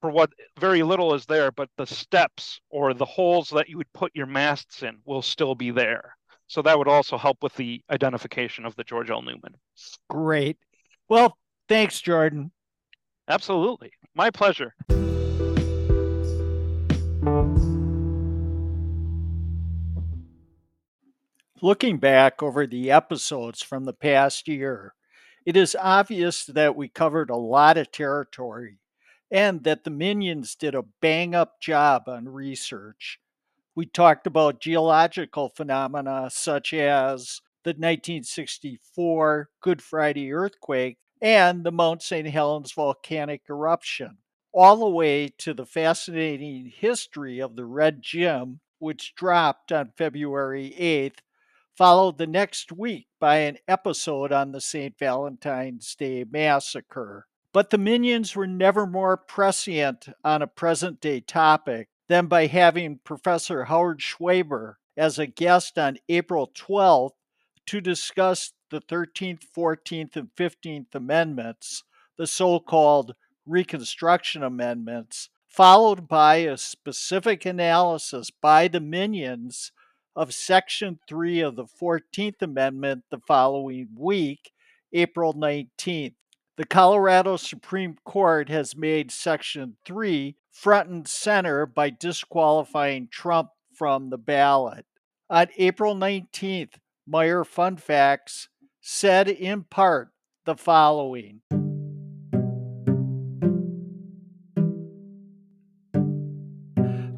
for 0.00 0.10
what 0.10 0.30
very 0.58 0.82
little 0.82 1.14
is 1.14 1.26
there, 1.26 1.52
but 1.52 1.68
the 1.76 1.86
steps 1.86 2.60
or 2.70 2.94
the 2.94 3.04
holes 3.04 3.50
that 3.50 3.68
you 3.68 3.76
would 3.76 3.92
put 3.92 4.10
your 4.14 4.26
masts 4.26 4.82
in 4.82 4.98
will 5.04 5.22
still 5.22 5.54
be 5.54 5.70
there. 5.70 6.16
So 6.46 6.62
that 6.62 6.78
would 6.78 6.88
also 6.88 7.16
help 7.16 7.42
with 7.42 7.54
the 7.56 7.82
identification 7.90 8.66
of 8.66 8.76
the 8.76 8.84
George 8.84 9.10
L. 9.10 9.22
Newman. 9.22 9.56
Great. 10.10 10.58
Well, 11.08 11.38
thanks, 11.68 12.00
Jordan. 12.00 12.52
Absolutely. 13.28 13.92
My 14.14 14.30
pleasure. 14.30 14.74
Looking 21.62 21.98
back 21.98 22.42
over 22.42 22.66
the 22.66 22.90
episodes 22.90 23.62
from 23.62 23.84
the 23.84 23.92
past 23.92 24.48
year, 24.48 24.94
it 25.46 25.56
is 25.56 25.76
obvious 25.78 26.44
that 26.46 26.74
we 26.74 26.88
covered 26.88 27.30
a 27.30 27.36
lot 27.36 27.78
of 27.78 27.92
territory 27.92 28.78
and 29.30 29.62
that 29.64 29.84
the 29.84 29.90
Minions 29.90 30.56
did 30.56 30.74
a 30.74 30.84
bang 31.00 31.34
up 31.34 31.60
job 31.60 32.08
on 32.08 32.28
research. 32.28 33.18
We 33.74 33.86
talked 33.86 34.26
about 34.26 34.60
geological 34.60 35.48
phenomena 35.48 36.28
such 36.30 36.74
as 36.74 37.40
the 37.64 37.70
1964 37.70 39.48
Good 39.62 39.80
Friday 39.80 40.30
earthquake 40.30 40.98
and 41.22 41.64
the 41.64 41.72
Mount 41.72 42.02
St. 42.02 42.28
Helens 42.28 42.72
volcanic 42.72 43.42
eruption, 43.48 44.18
all 44.52 44.76
the 44.76 44.88
way 44.88 45.28
to 45.38 45.54
the 45.54 45.64
fascinating 45.64 46.70
history 46.76 47.40
of 47.40 47.56
the 47.56 47.64
Red 47.64 48.02
Gym, 48.02 48.60
which 48.78 49.14
dropped 49.14 49.72
on 49.72 49.92
February 49.96 50.74
8th, 50.78 51.20
followed 51.74 52.18
the 52.18 52.26
next 52.26 52.72
week 52.72 53.06
by 53.18 53.38
an 53.38 53.56
episode 53.66 54.32
on 54.32 54.52
the 54.52 54.60
St. 54.60 54.98
Valentine's 54.98 55.94
Day 55.94 56.24
massacre. 56.28 57.26
But 57.54 57.70
the 57.70 57.78
Minions 57.78 58.36
were 58.36 58.46
never 58.46 58.86
more 58.86 59.16
prescient 59.16 60.08
on 60.24 60.42
a 60.42 60.46
present 60.46 61.00
day 61.00 61.20
topic 61.20 61.88
than 62.12 62.26
by 62.26 62.46
having 62.46 63.00
Professor 63.02 63.64
Howard 63.64 64.00
Schweber 64.00 64.74
as 64.98 65.18
a 65.18 65.26
guest 65.26 65.78
on 65.78 65.96
April 66.10 66.52
12th 66.54 67.12
to 67.64 67.80
discuss 67.80 68.52
the 68.70 68.82
13th, 68.82 69.44
14th, 69.56 70.16
and 70.16 70.28
15th 70.36 70.94
Amendments, 70.94 71.84
the 72.18 72.26
so 72.26 72.60
called 72.60 73.14
Reconstruction 73.46 74.42
Amendments, 74.42 75.30
followed 75.48 76.06
by 76.06 76.36
a 76.36 76.58
specific 76.58 77.46
analysis 77.46 78.30
by 78.30 78.68
the 78.68 78.80
minions 78.80 79.72
of 80.14 80.34
Section 80.34 80.98
3 81.08 81.40
of 81.40 81.56
the 81.56 81.64
14th 81.64 82.42
Amendment 82.42 83.04
the 83.10 83.20
following 83.26 83.88
week, 83.96 84.52
April 84.92 85.32
19th. 85.32 86.16
The 86.58 86.66
Colorado 86.66 87.36
Supreme 87.36 87.96
Court 88.04 88.50
has 88.50 88.76
made 88.76 89.10
Section 89.10 89.78
3 89.86 90.36
front 90.52 90.88
and 90.88 91.08
center 91.08 91.66
by 91.66 91.90
disqualifying 91.90 93.08
Trump 93.10 93.48
from 93.74 94.10
the 94.10 94.18
ballot. 94.18 94.84
On 95.28 95.46
April 95.56 95.96
19th, 95.96 96.74
Meyer 97.06 97.42
Fun 97.42 97.76
Facts 97.76 98.48
said 98.80 99.28
in 99.28 99.64
part 99.64 100.10
the 100.44 100.54
following. 100.54 101.40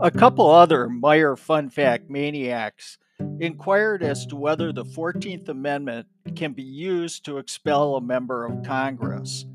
A 0.01 0.11
couple 0.11 0.51
other 0.51 0.89
Meyer 0.89 1.35
Fun 1.35 1.71
Fact 1.71 2.09
maniacs 2.09 2.99
inquired 3.41 4.03
as 4.03 4.27
to 4.27 4.37
whether 4.37 4.73
the 4.73 4.85
14th 4.85 5.49
Amendment 5.49 6.07
can 6.37 6.53
be 6.53 6.63
used 6.63 7.25
to 7.25 7.39
expel 7.39 7.97
a 7.97 8.01
member 8.01 8.45
of 8.45 8.63
Congress. 8.63 9.47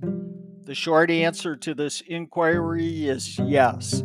The 0.69 0.75
short 0.75 1.09
answer 1.09 1.55
to 1.55 1.73
this 1.73 2.01
inquiry 2.01 3.07
is 3.07 3.39
yes. 3.39 4.03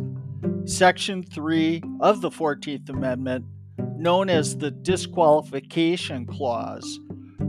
Section 0.65 1.21
3 1.21 1.83
of 1.99 2.21
the 2.21 2.31
14th 2.31 2.89
Amendment, 2.89 3.45
known 3.77 4.31
as 4.31 4.57
the 4.57 4.71
Disqualification 4.71 6.25
Clause, 6.25 6.99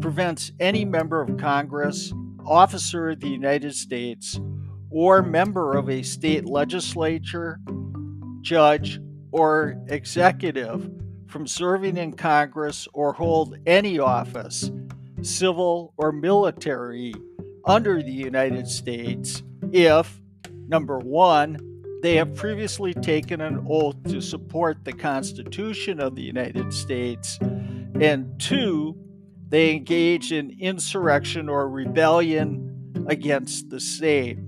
prevents 0.03 0.53
any 0.61 0.85
member 0.85 1.23
of 1.23 1.39
Congress, 1.39 2.13
officer 2.45 3.09
of 3.09 3.21
the 3.21 3.31
United 3.31 3.75
States, 3.75 4.39
or 4.91 5.23
member 5.23 5.79
of 5.79 5.89
a 5.89 6.03
state 6.03 6.45
legislature, 6.45 7.59
judge, 8.43 9.01
or 9.33 9.83
executive 9.89 10.91
from 11.27 11.47
serving 11.47 11.97
in 11.97 12.13
Congress 12.13 12.87
or 12.93 13.15
hold 13.15 13.57
any 13.65 13.99
office, 13.99 14.71
civil 15.23 15.95
or 15.97 16.13
military, 16.13 17.15
under 17.67 18.03
the 18.03 18.13
United 18.13 18.69
States 18.69 19.43
if, 19.73 20.21
number 20.69 20.99
one, 20.99 21.59
they 22.03 22.15
have 22.17 22.37
previously 22.37 22.95
taken 22.95 23.41
an 23.41 23.67
oath 23.69 23.97
to 24.05 24.21
support 24.21 24.85
the 24.85 24.93
Constitution 24.93 26.01
of 26.01 26.15
the 26.15 26.23
United 26.23 26.73
States, 26.73 27.39
and 27.41 28.39
two, 28.39 28.97
they 29.49 29.73
engage 29.73 30.33
in 30.33 30.57
insurrection 30.61 31.49
or 31.49 31.69
rebellion 31.69 32.95
against 33.09 33.71
the 33.71 33.81
same. 33.81 34.43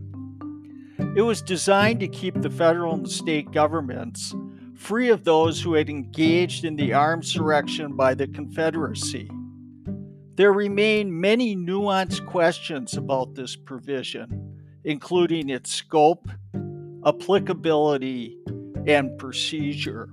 It 1.17 1.23
was 1.23 1.43
designed 1.43 2.01
to 2.01 2.09
keep 2.09 2.41
the 2.41 2.51
federal 2.51 2.95
and 2.95 3.11
state 3.11 3.51
governments 3.51 4.35
free 4.75 5.09
of 5.09 5.25
those 5.25 5.61
who 5.61 5.75
had 5.75 5.91
engaged 5.91 6.65
in 6.65 6.77
the 6.77 6.93
armed 6.93 7.25
insurrection 7.25 7.95
by 7.95 8.15
the 8.15 8.29
Confederacy. 8.29 9.29
There 10.39 10.53
remain 10.53 11.21
many 11.21 11.57
nuanced 11.57 12.25
questions 12.25 12.97
about 12.97 13.35
this 13.35 13.57
provision, 13.57 14.63
including 14.85 15.51
its 15.51 15.75
scope, 15.75 16.29
applicability, 17.05 18.39
and 18.87 19.19
procedure. 19.19 20.09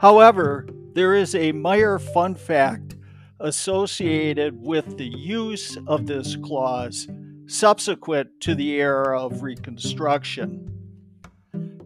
However, 0.00 0.66
there 0.94 1.14
is 1.14 1.36
a 1.36 1.52
Meyer 1.52 2.00
fun 2.00 2.34
fact 2.34 2.96
associated 3.38 4.60
with 4.60 4.98
the 4.98 5.06
use 5.06 5.78
of 5.86 6.08
this 6.08 6.34
clause 6.34 7.06
subsequent 7.46 8.40
to 8.40 8.56
the 8.56 8.80
era 8.80 9.16
of 9.22 9.44
Reconstruction. 9.44 10.72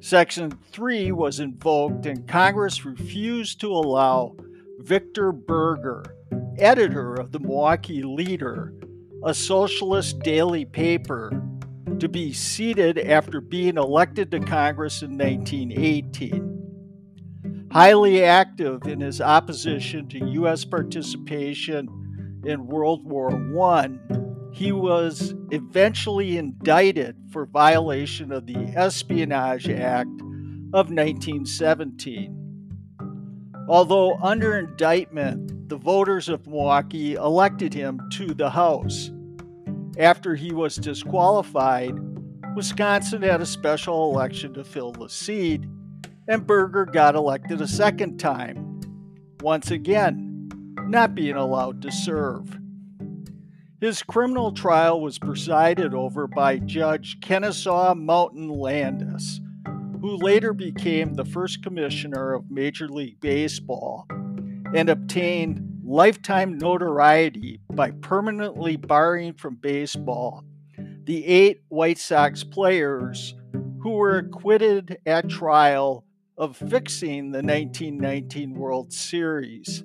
Section 0.00 0.50
3 0.72 1.12
was 1.12 1.40
invoked, 1.40 2.06
and 2.06 2.26
Congress 2.26 2.86
refused 2.86 3.60
to 3.60 3.70
allow 3.70 4.34
Victor 4.78 5.30
Berger, 5.30 6.04
editor 6.58 7.14
of 7.14 7.32
the 7.32 7.40
Milwaukee 7.40 8.02
Leader, 8.02 8.74
a 9.24 9.34
socialist 9.34 10.20
daily 10.20 10.64
paper, 10.64 11.32
to 11.98 12.08
be 12.08 12.32
seated 12.32 12.98
after 12.98 13.40
being 13.40 13.76
elected 13.76 14.30
to 14.30 14.38
Congress 14.40 15.02
in 15.02 15.16
1918. 15.16 17.68
Highly 17.70 18.24
active 18.24 18.86
in 18.86 19.00
his 19.00 19.20
opposition 19.20 20.08
to 20.08 20.30
U.S. 20.32 20.64
participation 20.64 21.88
in 22.44 22.66
World 22.66 23.08
War 23.08 23.30
I, 23.70 23.90
he 24.52 24.72
was 24.72 25.34
eventually 25.50 26.36
indicted 26.36 27.16
for 27.30 27.46
violation 27.46 28.32
of 28.32 28.46
the 28.46 28.58
Espionage 28.76 29.68
Act 29.68 30.20
of 30.74 30.90
1917. 30.90 32.38
Although 33.68 34.18
under 34.18 34.58
indictment, 34.58 35.61
the 35.72 35.78
voters 35.78 36.28
of 36.28 36.46
Milwaukee 36.46 37.14
elected 37.14 37.72
him 37.72 37.98
to 38.10 38.34
the 38.34 38.50
House. 38.50 39.10
After 39.96 40.34
he 40.34 40.52
was 40.52 40.76
disqualified, 40.76 41.98
Wisconsin 42.54 43.22
had 43.22 43.40
a 43.40 43.46
special 43.46 44.12
election 44.12 44.52
to 44.52 44.64
fill 44.64 44.92
the 44.92 45.08
seat, 45.08 45.62
and 46.28 46.46
Berger 46.46 46.84
got 46.84 47.14
elected 47.14 47.62
a 47.62 47.66
second 47.66 48.18
time, 48.18 48.82
once 49.40 49.70
again, 49.70 50.50
not 50.88 51.14
being 51.14 51.36
allowed 51.36 51.80
to 51.80 51.90
serve. 51.90 52.58
His 53.80 54.02
criminal 54.02 54.52
trial 54.52 55.00
was 55.00 55.18
presided 55.18 55.94
over 55.94 56.26
by 56.26 56.58
Judge 56.58 57.18
Kenesaw 57.20 57.94
Mountain 57.98 58.50
Landis, 58.50 59.40
who 60.02 60.18
later 60.18 60.52
became 60.52 61.14
the 61.14 61.24
first 61.24 61.62
commissioner 61.62 62.34
of 62.34 62.50
Major 62.50 62.88
League 62.90 63.20
Baseball 63.20 64.06
and 64.74 64.88
obtained 64.88 65.80
lifetime 65.84 66.56
notoriety 66.58 67.60
by 67.70 67.90
permanently 67.90 68.76
barring 68.76 69.34
from 69.34 69.56
baseball 69.56 70.44
the 71.04 71.26
eight 71.26 71.62
White 71.68 71.98
Sox 71.98 72.44
players 72.44 73.34
who 73.80 73.90
were 73.90 74.18
acquitted 74.18 74.98
at 75.04 75.28
trial 75.28 76.04
of 76.38 76.56
fixing 76.56 77.32
the 77.32 77.42
1919 77.42 78.54
World 78.54 78.92
Series. 78.92 79.84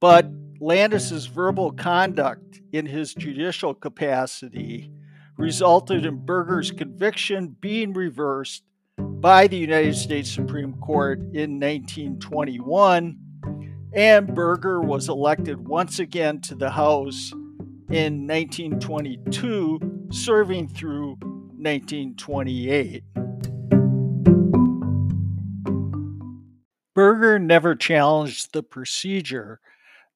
But 0.00 0.26
Landis's 0.60 1.26
verbal 1.26 1.72
conduct 1.72 2.60
in 2.72 2.86
his 2.86 3.14
judicial 3.14 3.74
capacity 3.74 4.90
resulted 5.36 6.04
in 6.04 6.24
Berger's 6.24 6.70
conviction 6.70 7.56
being 7.60 7.92
reversed 7.92 8.64
by 8.96 9.46
the 9.46 9.56
United 9.56 9.96
States 9.96 10.30
Supreme 10.30 10.74
Court 10.74 11.20
in 11.20 11.60
1921, 11.60 13.18
and 13.92 14.34
Berger 14.34 14.80
was 14.80 15.08
elected 15.08 15.66
once 15.66 15.98
again 15.98 16.40
to 16.42 16.54
the 16.54 16.70
House 16.70 17.32
in 17.90 18.26
1922, 18.26 20.08
serving 20.10 20.68
through 20.68 21.16
1928. 21.56 23.02
Berger 26.94 27.38
never 27.38 27.74
challenged 27.74 28.52
the 28.52 28.62
procedure 28.62 29.60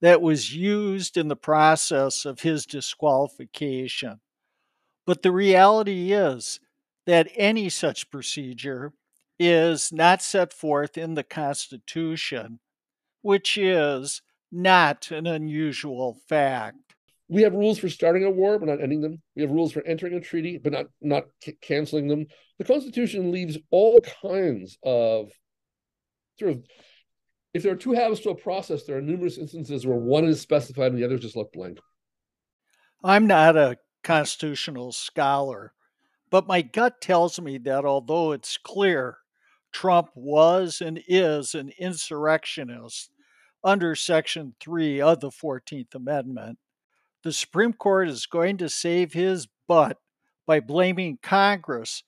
that 0.01 0.21
was 0.21 0.53
used 0.53 1.15
in 1.15 1.29
the 1.29 1.35
process 1.35 2.25
of 2.25 2.41
his 2.41 2.65
disqualification. 2.65 4.19
But 5.07 5.21
the 5.21 5.31
reality 5.31 6.11
is 6.11 6.59
that 7.05 7.31
any 7.35 7.69
such 7.69 8.11
procedure 8.11 8.93
is 9.39 9.91
not 9.91 10.21
set 10.21 10.53
forth 10.53 10.97
in 10.97 11.13
the 11.15 11.23
Constitution, 11.23 12.59
which 13.23 13.57
is 13.57 14.21
not 14.51 15.09
an 15.09 15.25
unusual 15.25 16.19
fact. 16.29 16.77
We 17.27 17.41
have 17.41 17.53
rules 17.53 17.79
for 17.79 17.89
starting 17.89 18.25
a 18.25 18.29
war, 18.29 18.59
but 18.59 18.67
not 18.67 18.81
ending 18.81 19.01
them. 19.01 19.21
We 19.35 19.41
have 19.41 19.49
rules 19.49 19.71
for 19.71 19.81
entering 19.87 20.13
a 20.13 20.21
treaty, 20.21 20.59
but 20.59 20.73
not 20.73 20.85
not 21.01 21.23
c- 21.43 21.57
canceling 21.59 22.07
them. 22.07 22.27
The 22.59 22.65
Constitution 22.65 23.31
leaves 23.31 23.57
all 23.71 23.99
kinds 24.21 24.77
of 24.83 25.31
sort 26.37 26.51
of 26.51 26.63
if 27.53 27.63
there 27.63 27.71
are 27.71 27.77
two 27.77 27.93
halves 27.93 28.19
to 28.21 28.31
a 28.31 28.35
process, 28.35 28.83
there 28.83 28.97
are 28.97 29.01
numerous 29.01 29.37
instances 29.37 29.85
where 29.87 29.97
one 29.97 30.25
is 30.25 30.41
specified 30.41 30.91
and 30.91 30.97
the 30.97 31.05
others 31.05 31.21
just 31.21 31.35
left 31.35 31.53
blank. 31.53 31.79
I'm 33.03 33.27
not 33.27 33.55
a 33.55 33.77
constitutional 34.03 34.91
scholar, 34.91 35.73
but 36.29 36.47
my 36.47 36.61
gut 36.61 36.99
tells 36.99 37.39
me 37.39 37.57
that 37.59 37.85
although 37.85 38.31
it's 38.31 38.57
clear 38.57 39.17
Trump 39.71 40.09
was 40.15 40.81
and 40.81 41.01
is 41.07 41.55
an 41.55 41.71
insurrectionist 41.77 43.11
under 43.63 43.95
Section 43.95 44.55
3 44.59 45.01
of 45.01 45.19
the 45.19 45.29
14th 45.29 45.95
Amendment, 45.95 46.59
the 47.23 47.31
Supreme 47.31 47.73
Court 47.73 48.09
is 48.09 48.25
going 48.25 48.57
to 48.57 48.69
save 48.69 49.13
his 49.13 49.47
butt 49.67 49.97
by 50.45 50.59
blaming 50.59 51.17
Congress 51.21 52.03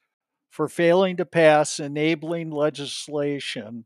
for 0.49 0.67
failing 0.67 1.17
to 1.17 1.25
pass 1.25 1.79
enabling 1.79 2.51
legislation 2.51 3.85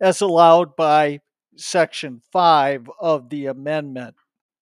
as 0.00 0.20
allowed 0.20 0.74
by 0.76 1.20
Section 1.56 2.22
5 2.32 2.90
of 3.00 3.28
the 3.28 3.46
amendment. 3.46 4.14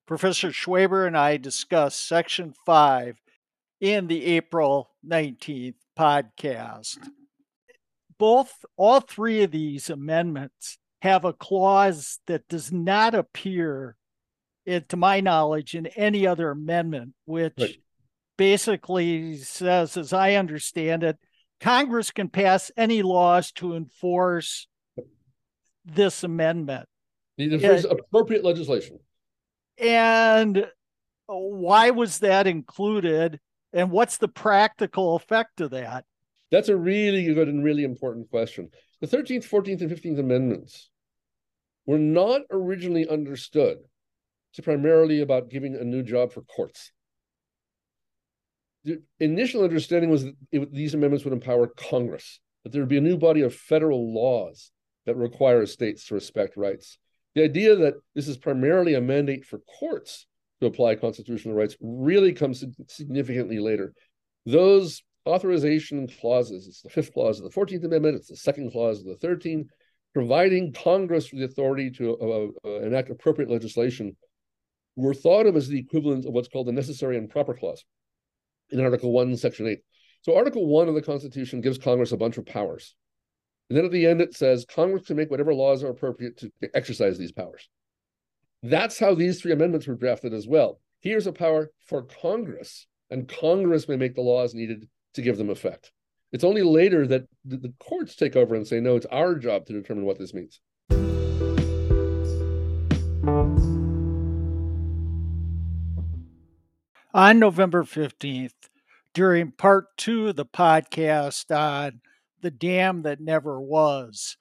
Professor 0.06 0.48
Schweber 0.48 1.06
and 1.06 1.16
I 1.16 1.36
discussed 1.36 2.06
Section 2.06 2.54
5 2.66 3.20
in 3.80 4.08
the 4.08 4.24
April 4.26 4.90
19th 5.06 5.76
podcast. 5.98 6.98
Both, 8.18 8.64
all 8.76 9.00
three 9.00 9.42
of 9.42 9.52
these 9.52 9.88
amendments 9.88 10.78
have 11.02 11.24
a 11.24 11.32
clause 11.32 12.18
that 12.26 12.48
does 12.48 12.72
not 12.72 13.14
appear, 13.14 13.96
it, 14.64 14.88
to 14.90 14.96
my 14.96 15.20
knowledge, 15.20 15.74
in 15.74 15.86
any 15.88 16.26
other 16.26 16.50
amendment, 16.50 17.14
which 17.24 17.54
right. 17.58 17.76
basically 18.36 19.38
says, 19.38 19.96
as 19.96 20.12
I 20.12 20.34
understand 20.34 21.02
it, 21.02 21.16
Congress 21.60 22.10
can 22.10 22.28
pass 22.28 22.70
any 22.76 23.02
laws 23.02 23.52
to 23.52 23.74
enforce 23.74 24.66
this 25.84 26.24
amendment. 26.24 26.86
The 27.36 27.86
appropriate 27.90 28.44
legislation. 28.44 28.98
And 29.78 30.66
why 31.26 31.90
was 31.90 32.18
that 32.18 32.46
included? 32.46 33.40
And 33.72 33.90
what's 33.90 34.18
the 34.18 34.28
practical 34.28 35.16
effect 35.16 35.60
of 35.60 35.70
that? 35.70 36.04
That's 36.50 36.68
a 36.68 36.76
really 36.76 37.32
good 37.32 37.48
and 37.48 37.64
really 37.64 37.84
important 37.84 38.28
question. 38.30 38.68
The 39.00 39.06
13th, 39.06 39.48
14th, 39.48 39.80
and 39.80 39.90
15th 39.90 40.18
Amendments 40.18 40.89
were 41.90 41.98
not 41.98 42.42
originally 42.53 43.09
understood 43.09 43.79
to 44.55 44.62
primarily 44.62 45.22
about 45.22 45.50
giving 45.50 45.74
a 45.74 45.83
new 45.83 46.05
job 46.05 46.33
for 46.33 46.42
courts. 46.42 46.92
The 48.85 49.03
initial 49.18 49.64
understanding 49.64 50.09
was 50.09 50.22
that 50.22 50.37
it, 50.53 50.72
these 50.72 50.94
amendments 50.94 51.24
would 51.24 51.35
empower 51.35 51.66
Congress, 51.66 52.38
that 52.62 52.70
there 52.70 52.81
would 52.81 52.88
be 52.88 52.98
a 52.98 53.00
new 53.00 53.18
body 53.18 53.40
of 53.40 53.57
federal 53.57 54.14
laws 54.14 54.70
that 55.07 55.16
require 55.16 55.66
states 55.66 56.07
to 56.07 56.14
respect 56.14 56.57
rights. 56.57 56.96
The 57.35 57.42
idea 57.42 57.74
that 57.74 57.94
this 58.14 58.29
is 58.29 58.37
primarily 58.37 58.94
a 58.94 59.00
mandate 59.00 59.44
for 59.44 59.59
courts 59.81 60.26
to 60.61 60.68
apply 60.68 60.94
constitutional 60.94 61.57
rights 61.57 61.76
really 61.81 62.33
comes 62.33 62.64
significantly 62.87 63.59
later. 63.59 63.94
Those 64.46 65.03
authorization 65.26 66.07
clauses, 66.20 66.68
it's 66.68 66.83
the 66.83 66.88
fifth 66.88 67.12
clause 67.12 67.40
of 67.40 67.50
the 67.50 67.61
14th 67.61 67.85
Amendment, 67.85 68.14
it's 68.14 68.29
the 68.29 68.37
second 68.37 68.70
clause 68.70 69.00
of 69.00 69.07
the 69.07 69.26
13th, 69.26 69.70
providing 70.14 70.73
Congress 70.73 71.31
with 71.31 71.40
the 71.40 71.46
authority 71.46 71.90
to 71.90 72.16
uh, 72.16 72.68
uh, 72.68 72.81
enact 72.81 73.11
appropriate 73.11 73.51
legislation, 73.51 74.16
were 74.96 75.14
thought 75.14 75.46
of 75.46 75.57
as 75.57 75.68
the 75.68 75.79
equivalent 75.79 76.27
of 76.27 76.33
what's 76.33 76.49
called 76.49 76.66
the 76.66 76.73
necessary 76.73 77.16
and 77.16 77.31
proper 77.31 77.55
clause 77.55 77.85
in 78.70 78.81
Article 78.81 79.12
1, 79.12 79.37
Section 79.37 79.66
8. 79.66 79.81
So, 80.23 80.37
Article 80.37 80.66
1 80.66 80.88
of 80.88 80.94
the 80.94 81.03
Constitution 81.03 81.61
gives 81.61 81.79
Congress 81.79 82.12
a 82.12 82.16
bunch 82.16 82.37
of 82.37 82.46
powers. 82.46 82.94
And 83.68 83.77
then 83.77 83.85
at 83.85 83.92
the 83.92 84.07
end, 84.07 84.20
it 84.20 84.35
says 84.35 84.66
Congress 84.68 85.07
can 85.07 85.16
make 85.16 85.31
whatever 85.31 85.55
laws 85.55 85.85
are 85.85 85.90
appropriate 85.90 86.38
to 86.38 86.51
exercise 86.75 87.16
these 87.16 87.33
powers. 87.33 87.68
That's 88.62 88.99
how 88.99 89.14
these 89.14 89.40
three 89.40 89.53
amendments 89.53 89.87
were 89.87 89.94
drafted 89.94 90.35
as 90.35 90.46
well. 90.46 90.81
Here's 91.01 91.27
a 91.27 91.33
power 91.33 91.70
for 91.87 92.03
Congress, 92.03 92.87
and 93.11 93.29
Congress 93.29 93.88
may 93.88 93.96
make 93.96 94.14
the 94.14 94.20
laws 94.20 94.55
needed 94.55 94.88
to 95.14 95.23
give 95.23 95.38
them 95.38 95.51
effect. 95.51 95.92
It's 96.32 96.44
only 96.44 96.62
later 96.62 97.08
that 97.08 97.26
the, 97.44 97.72
courts 97.80 98.14
take 98.14 98.36
over 98.36 98.54
and 98.54 98.66
say, 98.66 98.78
no, 98.78 98.94
it's 98.94 99.06
our 99.06 99.34
job 99.34 99.66
to 99.66 99.72
determine 99.72 100.04
what 100.04 100.18
this 100.18 100.32
means. 100.32 100.60
On 107.12 107.40
November 107.40 107.82
15th, 107.82 108.52
during 109.12 109.50
part 109.50 109.86
two 109.96 110.28
of 110.28 110.36
the 110.36 110.46
podcast 110.46 111.50
on 111.54 112.00
the 112.40 112.52
dam 112.52 113.02
that 113.02 113.20
never 113.20 113.60
was, 113.60 114.36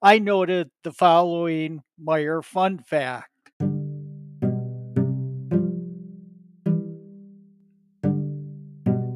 I 0.00 0.18
noted 0.18 0.70
the 0.82 0.92
following 0.92 1.82
Meyer 1.98 2.40
fun 2.40 2.78
fact. 2.78 3.33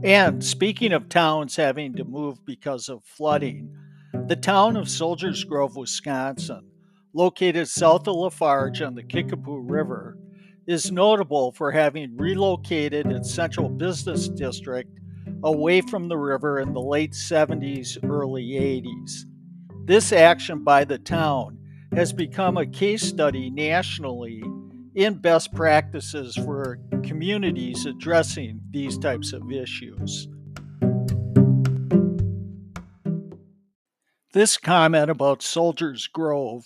And 0.09 0.43
speaking 0.43 0.95
of 0.95 1.11
towns 1.11 1.55
having 1.57 1.93
to 1.97 2.05
move 2.05 2.43
because 2.47 2.89
of 2.89 3.05
flooding, 3.05 3.77
the 4.27 4.37
town 4.37 4.75
of 4.79 4.89
Soldiers 4.89 5.45
Grove, 5.45 5.77
Wisconsin, 5.77 6.67
located 7.13 7.69
south 7.69 8.09
of 8.09 8.15
La 8.15 8.31
Farge 8.31 8.81
on 8.81 8.95
the 8.95 9.03
Kickapoo 9.03 9.59
River, 9.59 10.17
is 10.67 10.91
notable 10.91 11.53
for 11.53 11.73
having 11.73 12.17
relocated 12.17 13.13
its 13.13 13.31
central 13.31 13.69
business 13.69 14.29
district 14.29 14.99
away 15.45 15.83
from 15.83 16.09
the 16.09 16.17
river 16.17 16.59
in 16.59 16.73
the 16.73 16.81
late 16.81 17.13
70s, 17.13 18.03
early 18.03 18.53
80s. 18.53 19.27
This 19.85 20.11
action 20.15 20.65
by 20.65 20.87
the 20.87 20.97
town 20.99 21.59
has 21.95 22.15
become 22.15 22.57
a 22.57 22.65
case 22.65 23.03
study 23.03 23.51
nationally 23.51 24.43
in 24.99 25.15
best 25.15 25.55
practices 25.55 26.35
for 26.35 26.77
communities 27.05 27.87
addressing 27.87 28.61
these 28.73 28.99
types 28.99 29.33
of 29.33 29.53
issues. 29.53 30.27
This 34.33 34.57
comment 34.57 35.09
about 35.09 35.41
Soldiers 35.41 36.09
Grove 36.09 36.65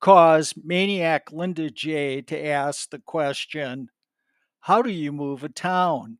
caused 0.00 0.56
maniac 0.64 1.30
Linda 1.30 1.70
J 1.70 2.20
to 2.22 2.46
ask 2.46 2.90
the 2.90 2.98
question 2.98 3.90
How 4.62 4.82
do 4.82 4.90
you 4.90 5.12
move 5.12 5.44
a 5.44 5.48
town? 5.48 6.18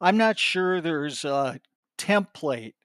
I'm 0.00 0.16
not 0.16 0.38
sure 0.38 0.80
there's 0.80 1.22
a 1.22 1.60
template 1.98 2.76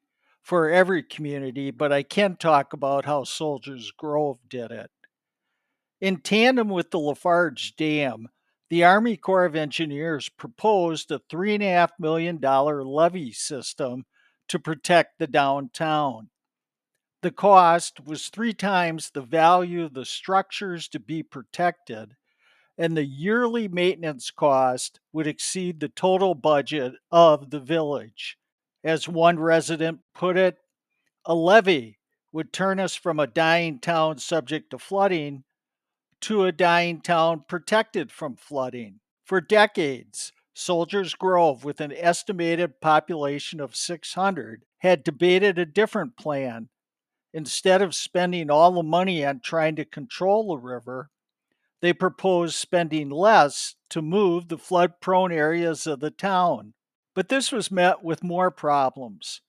for 0.42 0.70
every 0.70 1.04
community, 1.04 1.72
but 1.72 1.94
I 1.94 2.04
can 2.04 2.36
talk 2.36 2.74
about 2.74 3.06
how 3.06 3.24
Soldiers 3.24 3.94
Grove 3.98 4.40
did 4.50 4.72
it. 4.72 4.92
In 6.02 6.22
tandem 6.22 6.70
with 6.70 6.92
the 6.92 7.00
La 7.00 7.14
Farge 7.14 7.76
Dam, 7.76 8.30
the 8.70 8.86
Army 8.86 9.18
Corps 9.18 9.46
of 9.46 9.56
Engineers 9.56 10.30
proposed 10.30 11.12
a 11.12 11.20
$3.5 11.20 11.90
million 12.00 12.40
levee 12.40 13.34
system 13.34 14.06
to 14.48 14.60
protect 14.60 15.20
the 15.20 15.28
downtown. 15.28 16.30
The 17.22 17.32
cost 17.32 18.00
was 18.06 18.30
three 18.30 18.54
times 18.54 19.10
the 19.10 19.22
value 19.22 19.84
of 19.84 19.94
the 19.94 20.06
structures 20.06 20.88
to 20.90 21.00
be 21.00 21.22
protected, 21.22 22.16
and 22.78 22.96
the 22.96 23.06
yearly 23.06 23.68
maintenance 23.68 24.32
cost 24.32 25.02
would 25.12 25.28
exceed 25.28 25.80
the 25.82 25.90
total 25.90 26.34
budget 26.34 26.94
of 27.12 27.50
the 27.50 27.60
village. 27.60 28.38
As 28.86 29.10
one 29.10 29.38
resident 29.38 30.00
put 30.16 30.38
it, 30.38 30.60
a 31.26 31.36
levee 31.36 31.98
would 32.32 32.54
turn 32.54 32.80
us 32.80 32.96
from 32.96 33.20
a 33.20 33.28
dying 33.28 33.80
town 33.80 34.18
subject 34.18 34.70
to 34.70 34.80
flooding 34.80 35.44
to 36.22 36.46
a 36.46 36.52
dying 36.52 37.02
town 37.02 37.44
protected 37.48 38.12
from 38.12 38.36
flooding. 38.36 39.00
For 39.24 39.42
decades, 39.42 40.32
Soldiers 40.54 41.14
Grove, 41.16 41.64
with 41.64 41.80
an 41.80 41.94
estimated 41.94 42.82
population 42.82 43.60
of 43.60 43.76
600, 43.76 44.64
had 44.80 45.04
debated 45.04 45.58
a 45.58 45.66
different 45.66 46.18
plan. 46.18 46.70
Instead 47.34 47.82
of 47.82 47.96
spending 47.96 48.50
all 48.50 48.72
the 48.72 48.84
money 48.84 49.24
on 49.24 49.40
trying 49.40 49.76
to 49.76 49.86
control 49.86 50.50
the 50.50 50.58
river, 50.58 51.10
they 51.82 51.94
proposed 51.94 52.56
spending 52.56 53.10
less 53.10 53.76
to 53.90 54.02
move 54.02 54.48
the 54.48 54.58
flood 54.58 55.00
prone 55.00 55.32
areas 55.32 55.88
of 55.88 56.00
the 56.00 56.12
town. 56.12 56.74
But 57.16 57.30
this 57.30 57.52
was 57.52 57.72
met 57.72 58.04
with 58.04 58.24
more 58.24 58.52
problems. 58.52 59.42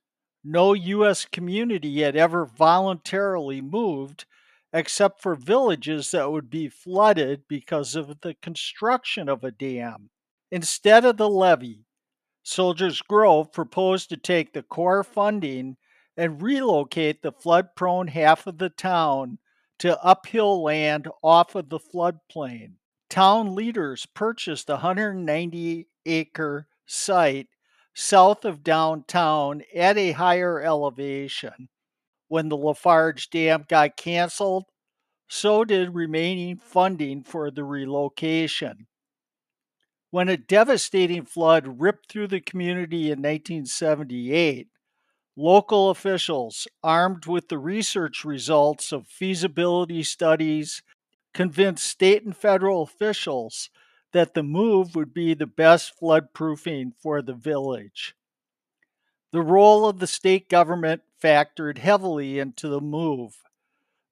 No 0.45 0.73
U.S. 0.73 1.27
community 1.27 2.03
had 2.03 2.17
ever 2.17 2.47
voluntarily 2.47 3.61
moved 3.61 4.25
except 4.73 5.21
for 5.21 5.35
villages 5.35 6.11
that 6.11 6.31
would 6.31 6.49
be 6.49 6.69
flooded 6.69 7.43
because 7.49 7.97
of 7.97 8.21
the 8.21 8.35
construction 8.43 9.29
of 9.29 9.43
a 9.43 9.51
dam. 9.51 10.11
Instead 10.51 11.05
of 11.05 11.17
the 11.17 11.29
levee, 11.29 11.87
Soldiers 12.43 13.03
Grove 13.03 13.53
proposed 13.53 14.09
to 14.09 14.17
take 14.17 14.53
the 14.53 14.63
Corps 14.63 15.05
funding 15.05 15.77
and 16.17 16.43
relocate 16.43 17.23
the 17.23 17.33
flood 17.33 17.69
prone 17.77 18.09
half 18.09 18.47
of 18.47 18.59
the 18.59 18.71
town 18.71 19.39
to 19.79 20.03
uphill 20.05 20.63
land 20.63 21.09
off 21.23 21.55
of 21.55 21.69
the 21.69 21.79
floodplain. 21.79 22.75
Town 23.09 23.55
leaders 23.55 24.07
purchased 24.07 24.69
a 24.69 24.75
190 24.75 25.89
acre 26.07 26.69
site 26.87 27.49
south 27.95 28.45
of 28.45 28.63
downtown 28.63 29.63
at 29.75 29.97
a 29.97 30.13
higher 30.13 30.61
elevation 30.61 31.69
when 32.31 32.49
the 32.49 32.57
La 32.57 32.73
Farge 32.73 33.29
Dam 33.29 33.65
got 33.69 33.97
canceled, 33.97 34.67
so 35.29 35.65
did 35.65 35.97
remaining 35.97 36.57
funding 36.57 37.25
for 37.25 37.51
the 37.51 37.65
relocation. 37.65 38.87
When 40.13 40.29
a 40.29 40.37
devastating 40.37 41.25
flood 41.25 41.81
ripped 41.81 42.09
through 42.09 42.29
the 42.29 42.41
community 42.41 43.11
in 43.11 43.19
1978, 43.19 44.69
local 45.37 45.91
officials, 45.91 46.69
armed 46.85 47.27
with 47.27 47.49
the 47.49 47.59
research 47.59 48.25
results 48.25 48.93
of 48.93 49.09
feasibility 49.09 50.05
studies, 50.05 50.83
convinced 51.35 51.85
state 51.85 52.25
and 52.25 52.37
federal 52.37 52.83
officials 52.83 53.71
that 54.13 54.35
the 54.35 54.45
move 54.45 54.95
would 54.95 55.13
be 55.13 55.35
the 55.35 55.49
best 55.49 55.99
floodproofing 56.01 56.93
for 56.97 57.23
the 57.23 57.35
village. 57.35 58.15
The 59.33 59.43
role 59.43 59.89
of 59.89 59.99
the 59.99 60.07
state 60.07 60.49
government 60.49 61.03
factored 61.23 61.79
heavily 61.79 62.39
into 62.39 62.69
the 62.69 62.81
move. 62.81 63.37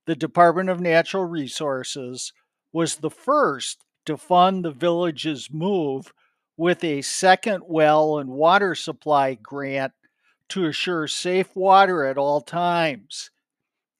The 0.06 0.16
Department 0.16 0.68
of 0.68 0.80
Natural 0.80 1.24
Resources 1.24 2.32
was 2.72 2.96
the 2.96 3.10
first 3.10 3.84
to 4.06 4.16
fund 4.16 4.64
the 4.64 4.70
village's 4.70 5.50
move 5.52 6.12
with 6.56 6.82
a 6.82 7.02
second 7.02 7.62
well 7.66 8.18
and 8.18 8.30
water 8.30 8.74
supply 8.74 9.34
grant 9.34 9.92
to 10.48 10.66
assure 10.66 11.06
safe 11.06 11.54
water 11.54 12.04
at 12.04 12.18
all 12.18 12.40
times, 12.40 13.30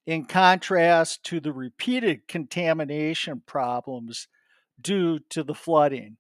in 0.07 0.25
contrast 0.25 1.23
to 1.25 1.41
the 1.41 1.53
repeated 1.53 2.27
contamination 2.27 3.43
problems 3.47 4.29
due 4.81 5.19
to 5.29 5.43
the 5.43 5.55
flooding. 5.55 6.17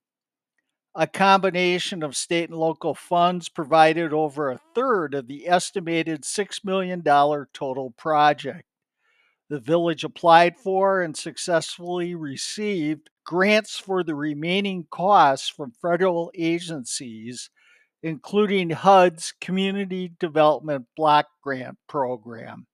A 1.01 1.07
combination 1.07 2.03
of 2.03 2.17
state 2.17 2.51
and 2.51 2.59
local 2.59 2.93
funds 2.93 3.49
provided 3.49 4.13
over 4.13 4.51
a 4.51 4.59
third 4.75 5.15
of 5.15 5.29
the 5.29 5.47
estimated 5.49 6.23
$6 6.23 6.65
million 6.65 7.05
total 7.05 7.95
project. 7.97 8.65
The 9.49 9.61
village 9.61 10.03
applied 10.03 10.57
for 10.57 11.01
and 11.01 11.17
successfully 11.17 12.17
received 12.17 13.11
grants 13.25 13.79
for 13.79 14.03
the 14.03 14.17
remaining 14.17 14.89
costs 14.91 15.49
from 15.49 15.71
federal 15.71 16.33
agencies, 16.35 17.49
including 18.03 18.71
HUD's 18.71 19.33
Community 19.41 20.11
Development 20.19 20.87
Block 20.97 21.29
Grant 21.45 21.79
Program. 21.89 22.67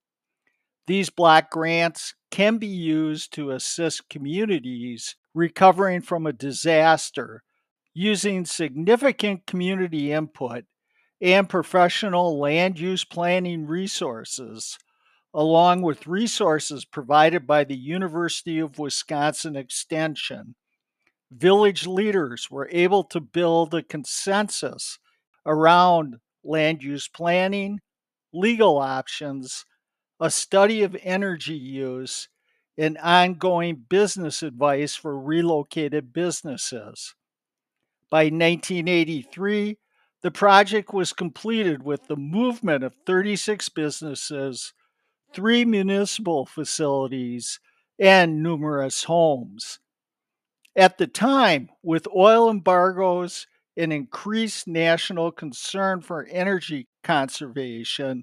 These 0.87 1.11
block 1.11 1.51
grants 1.51 2.15
can 2.31 2.57
be 2.57 2.69
used 2.69 3.35
to 3.35 3.51
assist 3.51 4.09
communities 4.09 5.15
recovering 5.35 6.01
from 6.01 6.27
a 6.27 6.33
disaster 6.33 7.43
using 7.95 8.45
significant 8.45 9.47
community 9.47 10.13
input 10.13 10.65
and 11.21 11.49
professional 11.49 12.39
land 12.39 12.79
use 12.79 13.05
planning 13.05 13.67
resources, 13.67 14.77
along 15.33 15.81
with 15.81 16.07
resources 16.07 16.85
provided 16.85 17.47
by 17.47 17.65
the 17.65 17.77
University 17.77 18.59
of 18.59 18.79
Wisconsin 18.79 19.57
Extension. 19.57 20.57
Village 21.31 21.87
leaders 21.87 22.51
were 22.51 22.69
able 22.73 23.05
to 23.05 23.21
build 23.21 23.73
a 23.75 23.83
consensus 23.83 24.99
around 25.47 26.17
land 26.45 26.83
use 26.83 27.09
planning, 27.09 27.81
legal 28.33 28.79
options, 28.79 29.65
a 30.21 30.31
study 30.31 30.83
of 30.83 30.97
energy 31.03 31.55
use, 31.57 32.29
and 32.77 32.99
ongoing 32.99 33.85
business 33.89 34.43
advice 34.43 34.95
for 34.97 35.19
relocated 35.19 36.13
businesses. 36.13 37.15
By 38.15 38.27
1983, 38.27 39.77
the 40.23 40.31
project 40.31 40.95
was 40.95 41.13
completed 41.13 41.83
with 41.83 42.07
the 42.07 42.15
movement 42.15 42.85
of 42.85 42.95
36 43.07 43.69
businesses, 43.71 44.73
three 45.33 45.65
municipal 45.65 46.47
facilities, 46.47 47.59
and 47.99 48.41
numerous 48.41 49.03
homes. 49.03 49.81
At 50.77 50.97
the 50.97 51.09
time, 51.09 51.71
with 51.83 52.07
oil 52.15 52.49
embargoes 52.49 53.49
and 53.77 53.93
increased 53.93 54.69
national 54.69 55.33
concern 55.33 56.01
for 56.01 56.25
energy 56.31 56.87
conservation, 57.03 58.23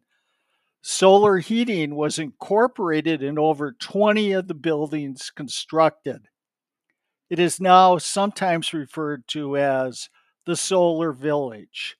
solar 0.82 1.39
heating 1.39 1.97
was 1.97 2.17
incorporated 2.17 3.21
in 3.21 3.38
over 3.38 3.73
20 3.73 4.32
of 4.32 4.47
the 4.47 4.54
buildings 4.54 5.34
constructed. 5.36 6.30
It 7.32 7.39
is 7.39 7.62
now 7.62 7.98
sometimes 7.98 8.74
referred 8.74 9.26
to 9.30 9.56
as 9.56 10.10
the 10.46 10.58
Solar 10.58 11.13
Village. 11.13 11.96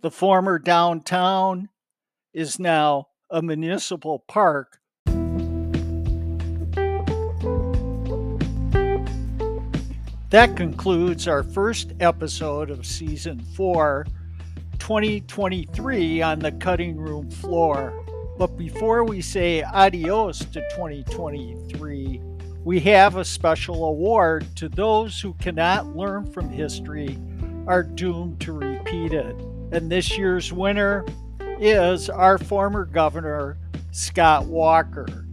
The 0.00 0.10
former 0.10 0.58
downtown 0.58 1.68
is 2.32 2.58
now 2.58 3.10
a 3.30 3.40
municipal 3.42 4.24
park. 4.26 4.80
That 10.30 10.56
concludes 10.56 11.28
our 11.28 11.44
first 11.44 11.92
episode 12.00 12.70
of 12.70 12.84
season 12.84 13.38
4, 13.54 14.04
2023 14.80 16.22
on 16.22 16.40
the 16.40 16.50
cutting 16.50 16.96
room 16.96 17.30
floor. 17.30 18.04
But 18.36 18.56
before 18.56 19.04
we 19.04 19.20
say 19.20 19.62
adios 19.62 20.40
to 20.40 20.60
2023, 20.74 22.33
we 22.64 22.80
have 22.80 23.16
a 23.16 23.24
special 23.24 23.84
award 23.84 24.46
to 24.56 24.70
those 24.70 25.20
who 25.20 25.34
cannot 25.34 25.94
learn 25.94 26.24
from 26.32 26.48
history, 26.48 27.18
are 27.66 27.82
doomed 27.82 28.40
to 28.40 28.52
repeat 28.52 29.12
it. 29.12 29.36
And 29.70 29.92
this 29.92 30.16
year's 30.16 30.50
winner 30.50 31.04
is 31.60 32.08
our 32.08 32.38
former 32.38 32.86
governor, 32.86 33.58
Scott 33.90 34.46
Walker. 34.46 35.26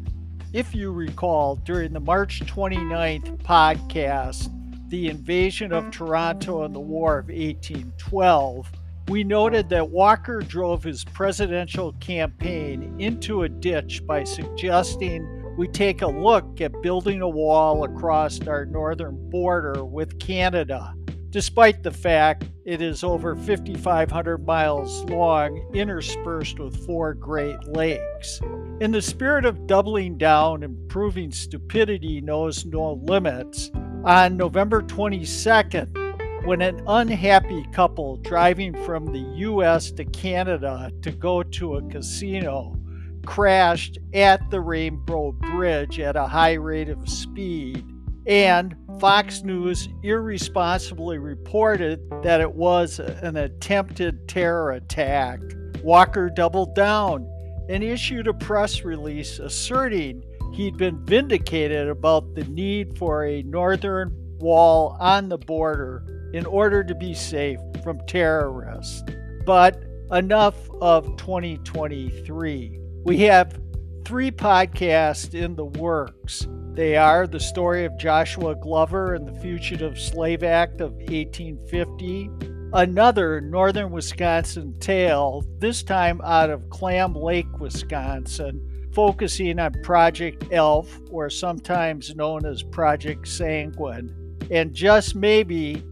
If 0.51 0.75
you 0.75 0.91
recall, 0.91 1.55
during 1.55 1.93
the 1.93 2.01
March 2.01 2.41
29th 2.41 3.37
podcast, 3.43 4.49
The 4.89 5.07
Invasion 5.07 5.71
of 5.71 5.89
Toronto 5.89 6.63
and 6.63 6.75
the 6.75 6.81
War 6.81 7.19
of 7.19 7.27
1812, 7.27 8.69
we 9.07 9.23
noted 9.23 9.69
that 9.69 9.89
Walker 9.89 10.41
drove 10.41 10.83
his 10.83 11.05
presidential 11.05 11.93
campaign 11.93 12.93
into 12.99 13.43
a 13.43 13.49
ditch 13.49 14.05
by 14.05 14.25
suggesting 14.25 15.40
we 15.57 15.67
take 15.67 16.01
a 16.01 16.07
look 16.07 16.61
at 16.61 16.81
building 16.81 17.21
a 17.21 17.29
wall 17.29 17.83
across 17.83 18.39
our 18.47 18.65
northern 18.65 19.29
border 19.29 19.83
with 19.83 20.19
Canada, 20.19 20.93
despite 21.29 21.83
the 21.83 21.91
fact 21.91 22.45
it 22.65 22.81
is 22.81 23.03
over 23.03 23.35
5,500 23.35 24.45
miles 24.45 25.03
long, 25.05 25.69
interspersed 25.73 26.59
with 26.59 26.85
four 26.85 27.13
Great 27.13 27.61
Lakes. 27.67 28.39
In 28.79 28.91
the 28.91 29.01
spirit 29.01 29.45
of 29.45 29.67
doubling 29.67 30.17
down 30.17 30.63
and 30.63 30.89
proving 30.89 31.31
stupidity 31.31 32.21
knows 32.21 32.65
no 32.65 32.93
limits, 33.03 33.71
on 34.03 34.37
November 34.37 34.81
22nd, 34.81 36.45
when 36.45 36.61
an 36.61 36.81
unhappy 36.87 37.63
couple 37.71 38.17
driving 38.17 38.73
from 38.83 39.05
the 39.05 39.19
US 39.19 39.91
to 39.91 40.05
Canada 40.05 40.91
to 41.03 41.11
go 41.11 41.43
to 41.43 41.75
a 41.75 41.89
casino 41.89 42.80
crashed 43.25 43.97
at 44.13 44.49
the 44.49 44.61
Rainbow 44.61 45.31
Bridge 45.31 45.99
at 45.99 46.15
a 46.15 46.27
high 46.27 46.53
rate 46.53 46.89
of 46.89 47.07
speed. 47.09 47.85
And 48.27 48.75
Fox 48.99 49.43
News 49.43 49.89
irresponsibly 50.03 51.17
reported 51.17 52.01
that 52.23 52.41
it 52.41 52.53
was 52.53 52.99
an 52.99 53.37
attempted 53.37 54.27
terror 54.27 54.71
attack. 54.71 55.39
Walker 55.83 56.29
doubled 56.29 56.75
down 56.75 57.27
and 57.69 57.83
issued 57.83 58.27
a 58.27 58.33
press 58.33 58.83
release 58.83 59.39
asserting 59.39 60.23
he'd 60.53 60.77
been 60.77 61.03
vindicated 61.05 61.87
about 61.87 62.35
the 62.35 62.43
need 62.45 62.97
for 62.97 63.25
a 63.25 63.41
northern 63.43 64.15
wall 64.39 64.97
on 64.99 65.29
the 65.29 65.37
border 65.37 66.03
in 66.33 66.45
order 66.45 66.83
to 66.83 66.95
be 66.95 67.13
safe 67.13 67.59
from 67.83 67.99
terrorists. 68.07 69.03
But 69.45 69.81
enough 70.11 70.69
of 70.81 71.15
2023. 71.17 72.80
We 73.03 73.17
have 73.21 73.59
three 74.05 74.29
podcasts 74.29 75.33
in 75.33 75.55
the 75.55 75.65
works. 75.65 76.47
They 76.73 76.97
are 76.97 77.25
The 77.25 77.39
Story 77.39 77.83
of 77.83 77.97
Joshua 77.97 78.55
Glover 78.55 79.15
and 79.15 79.27
the 79.27 79.39
Fugitive 79.41 79.99
Slave 79.99 80.43
Act 80.43 80.81
of 80.81 80.93
1850, 80.93 82.29
another 82.73 83.41
Northern 83.41 83.89
Wisconsin 83.89 84.77
tale, 84.79 85.43
this 85.57 85.81
time 85.81 86.21
out 86.23 86.51
of 86.51 86.69
Clam 86.69 87.15
Lake, 87.15 87.59
Wisconsin, 87.59 88.61
focusing 88.93 89.57
on 89.57 89.81
Project 89.81 90.45
ELF, 90.51 90.87
or 91.09 91.31
sometimes 91.31 92.15
known 92.15 92.45
as 92.45 92.61
Project 92.61 93.27
Sanguine. 93.27 94.13
And 94.51 94.75
just 94.75 95.15
maybe 95.15 95.83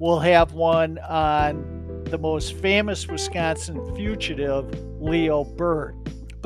we'll 0.00 0.18
have 0.18 0.52
one 0.52 0.98
on 0.98 2.02
the 2.06 2.18
most 2.18 2.54
famous 2.54 3.06
Wisconsin 3.06 3.94
fugitive, 3.94 4.68
Leo 5.00 5.44
Burt. 5.44 5.94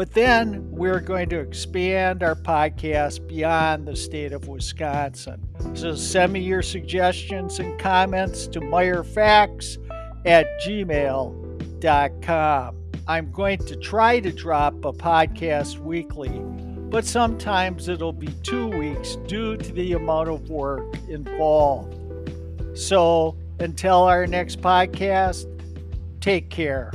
But 0.00 0.12
then 0.12 0.66
we're 0.70 1.00
going 1.00 1.28
to 1.28 1.40
expand 1.40 2.22
our 2.22 2.34
podcast 2.34 3.28
beyond 3.28 3.86
the 3.86 3.94
state 3.94 4.32
of 4.32 4.48
Wisconsin. 4.48 5.46
So 5.74 5.94
send 5.94 6.32
me 6.32 6.40
your 6.40 6.62
suggestions 6.62 7.58
and 7.58 7.78
comments 7.78 8.46
to 8.46 8.62
meyerfacts 8.62 9.76
at 10.24 10.46
gmail.com. 10.62 11.32
I'm 13.08 13.30
going 13.30 13.58
to 13.58 13.76
try 13.76 14.20
to 14.20 14.32
drop 14.32 14.72
a 14.86 14.92
podcast 14.94 15.78
weekly, 15.80 16.30
but 16.88 17.04
sometimes 17.04 17.88
it'll 17.88 18.14
be 18.14 18.32
two 18.42 18.68
weeks 18.68 19.16
due 19.26 19.58
to 19.58 19.70
the 19.70 19.92
amount 19.92 20.30
of 20.30 20.48
work 20.48 20.96
involved. 21.10 21.94
So 22.72 23.36
until 23.58 24.04
our 24.04 24.26
next 24.26 24.62
podcast, 24.62 25.44
take 26.22 26.48
care. 26.48 26.90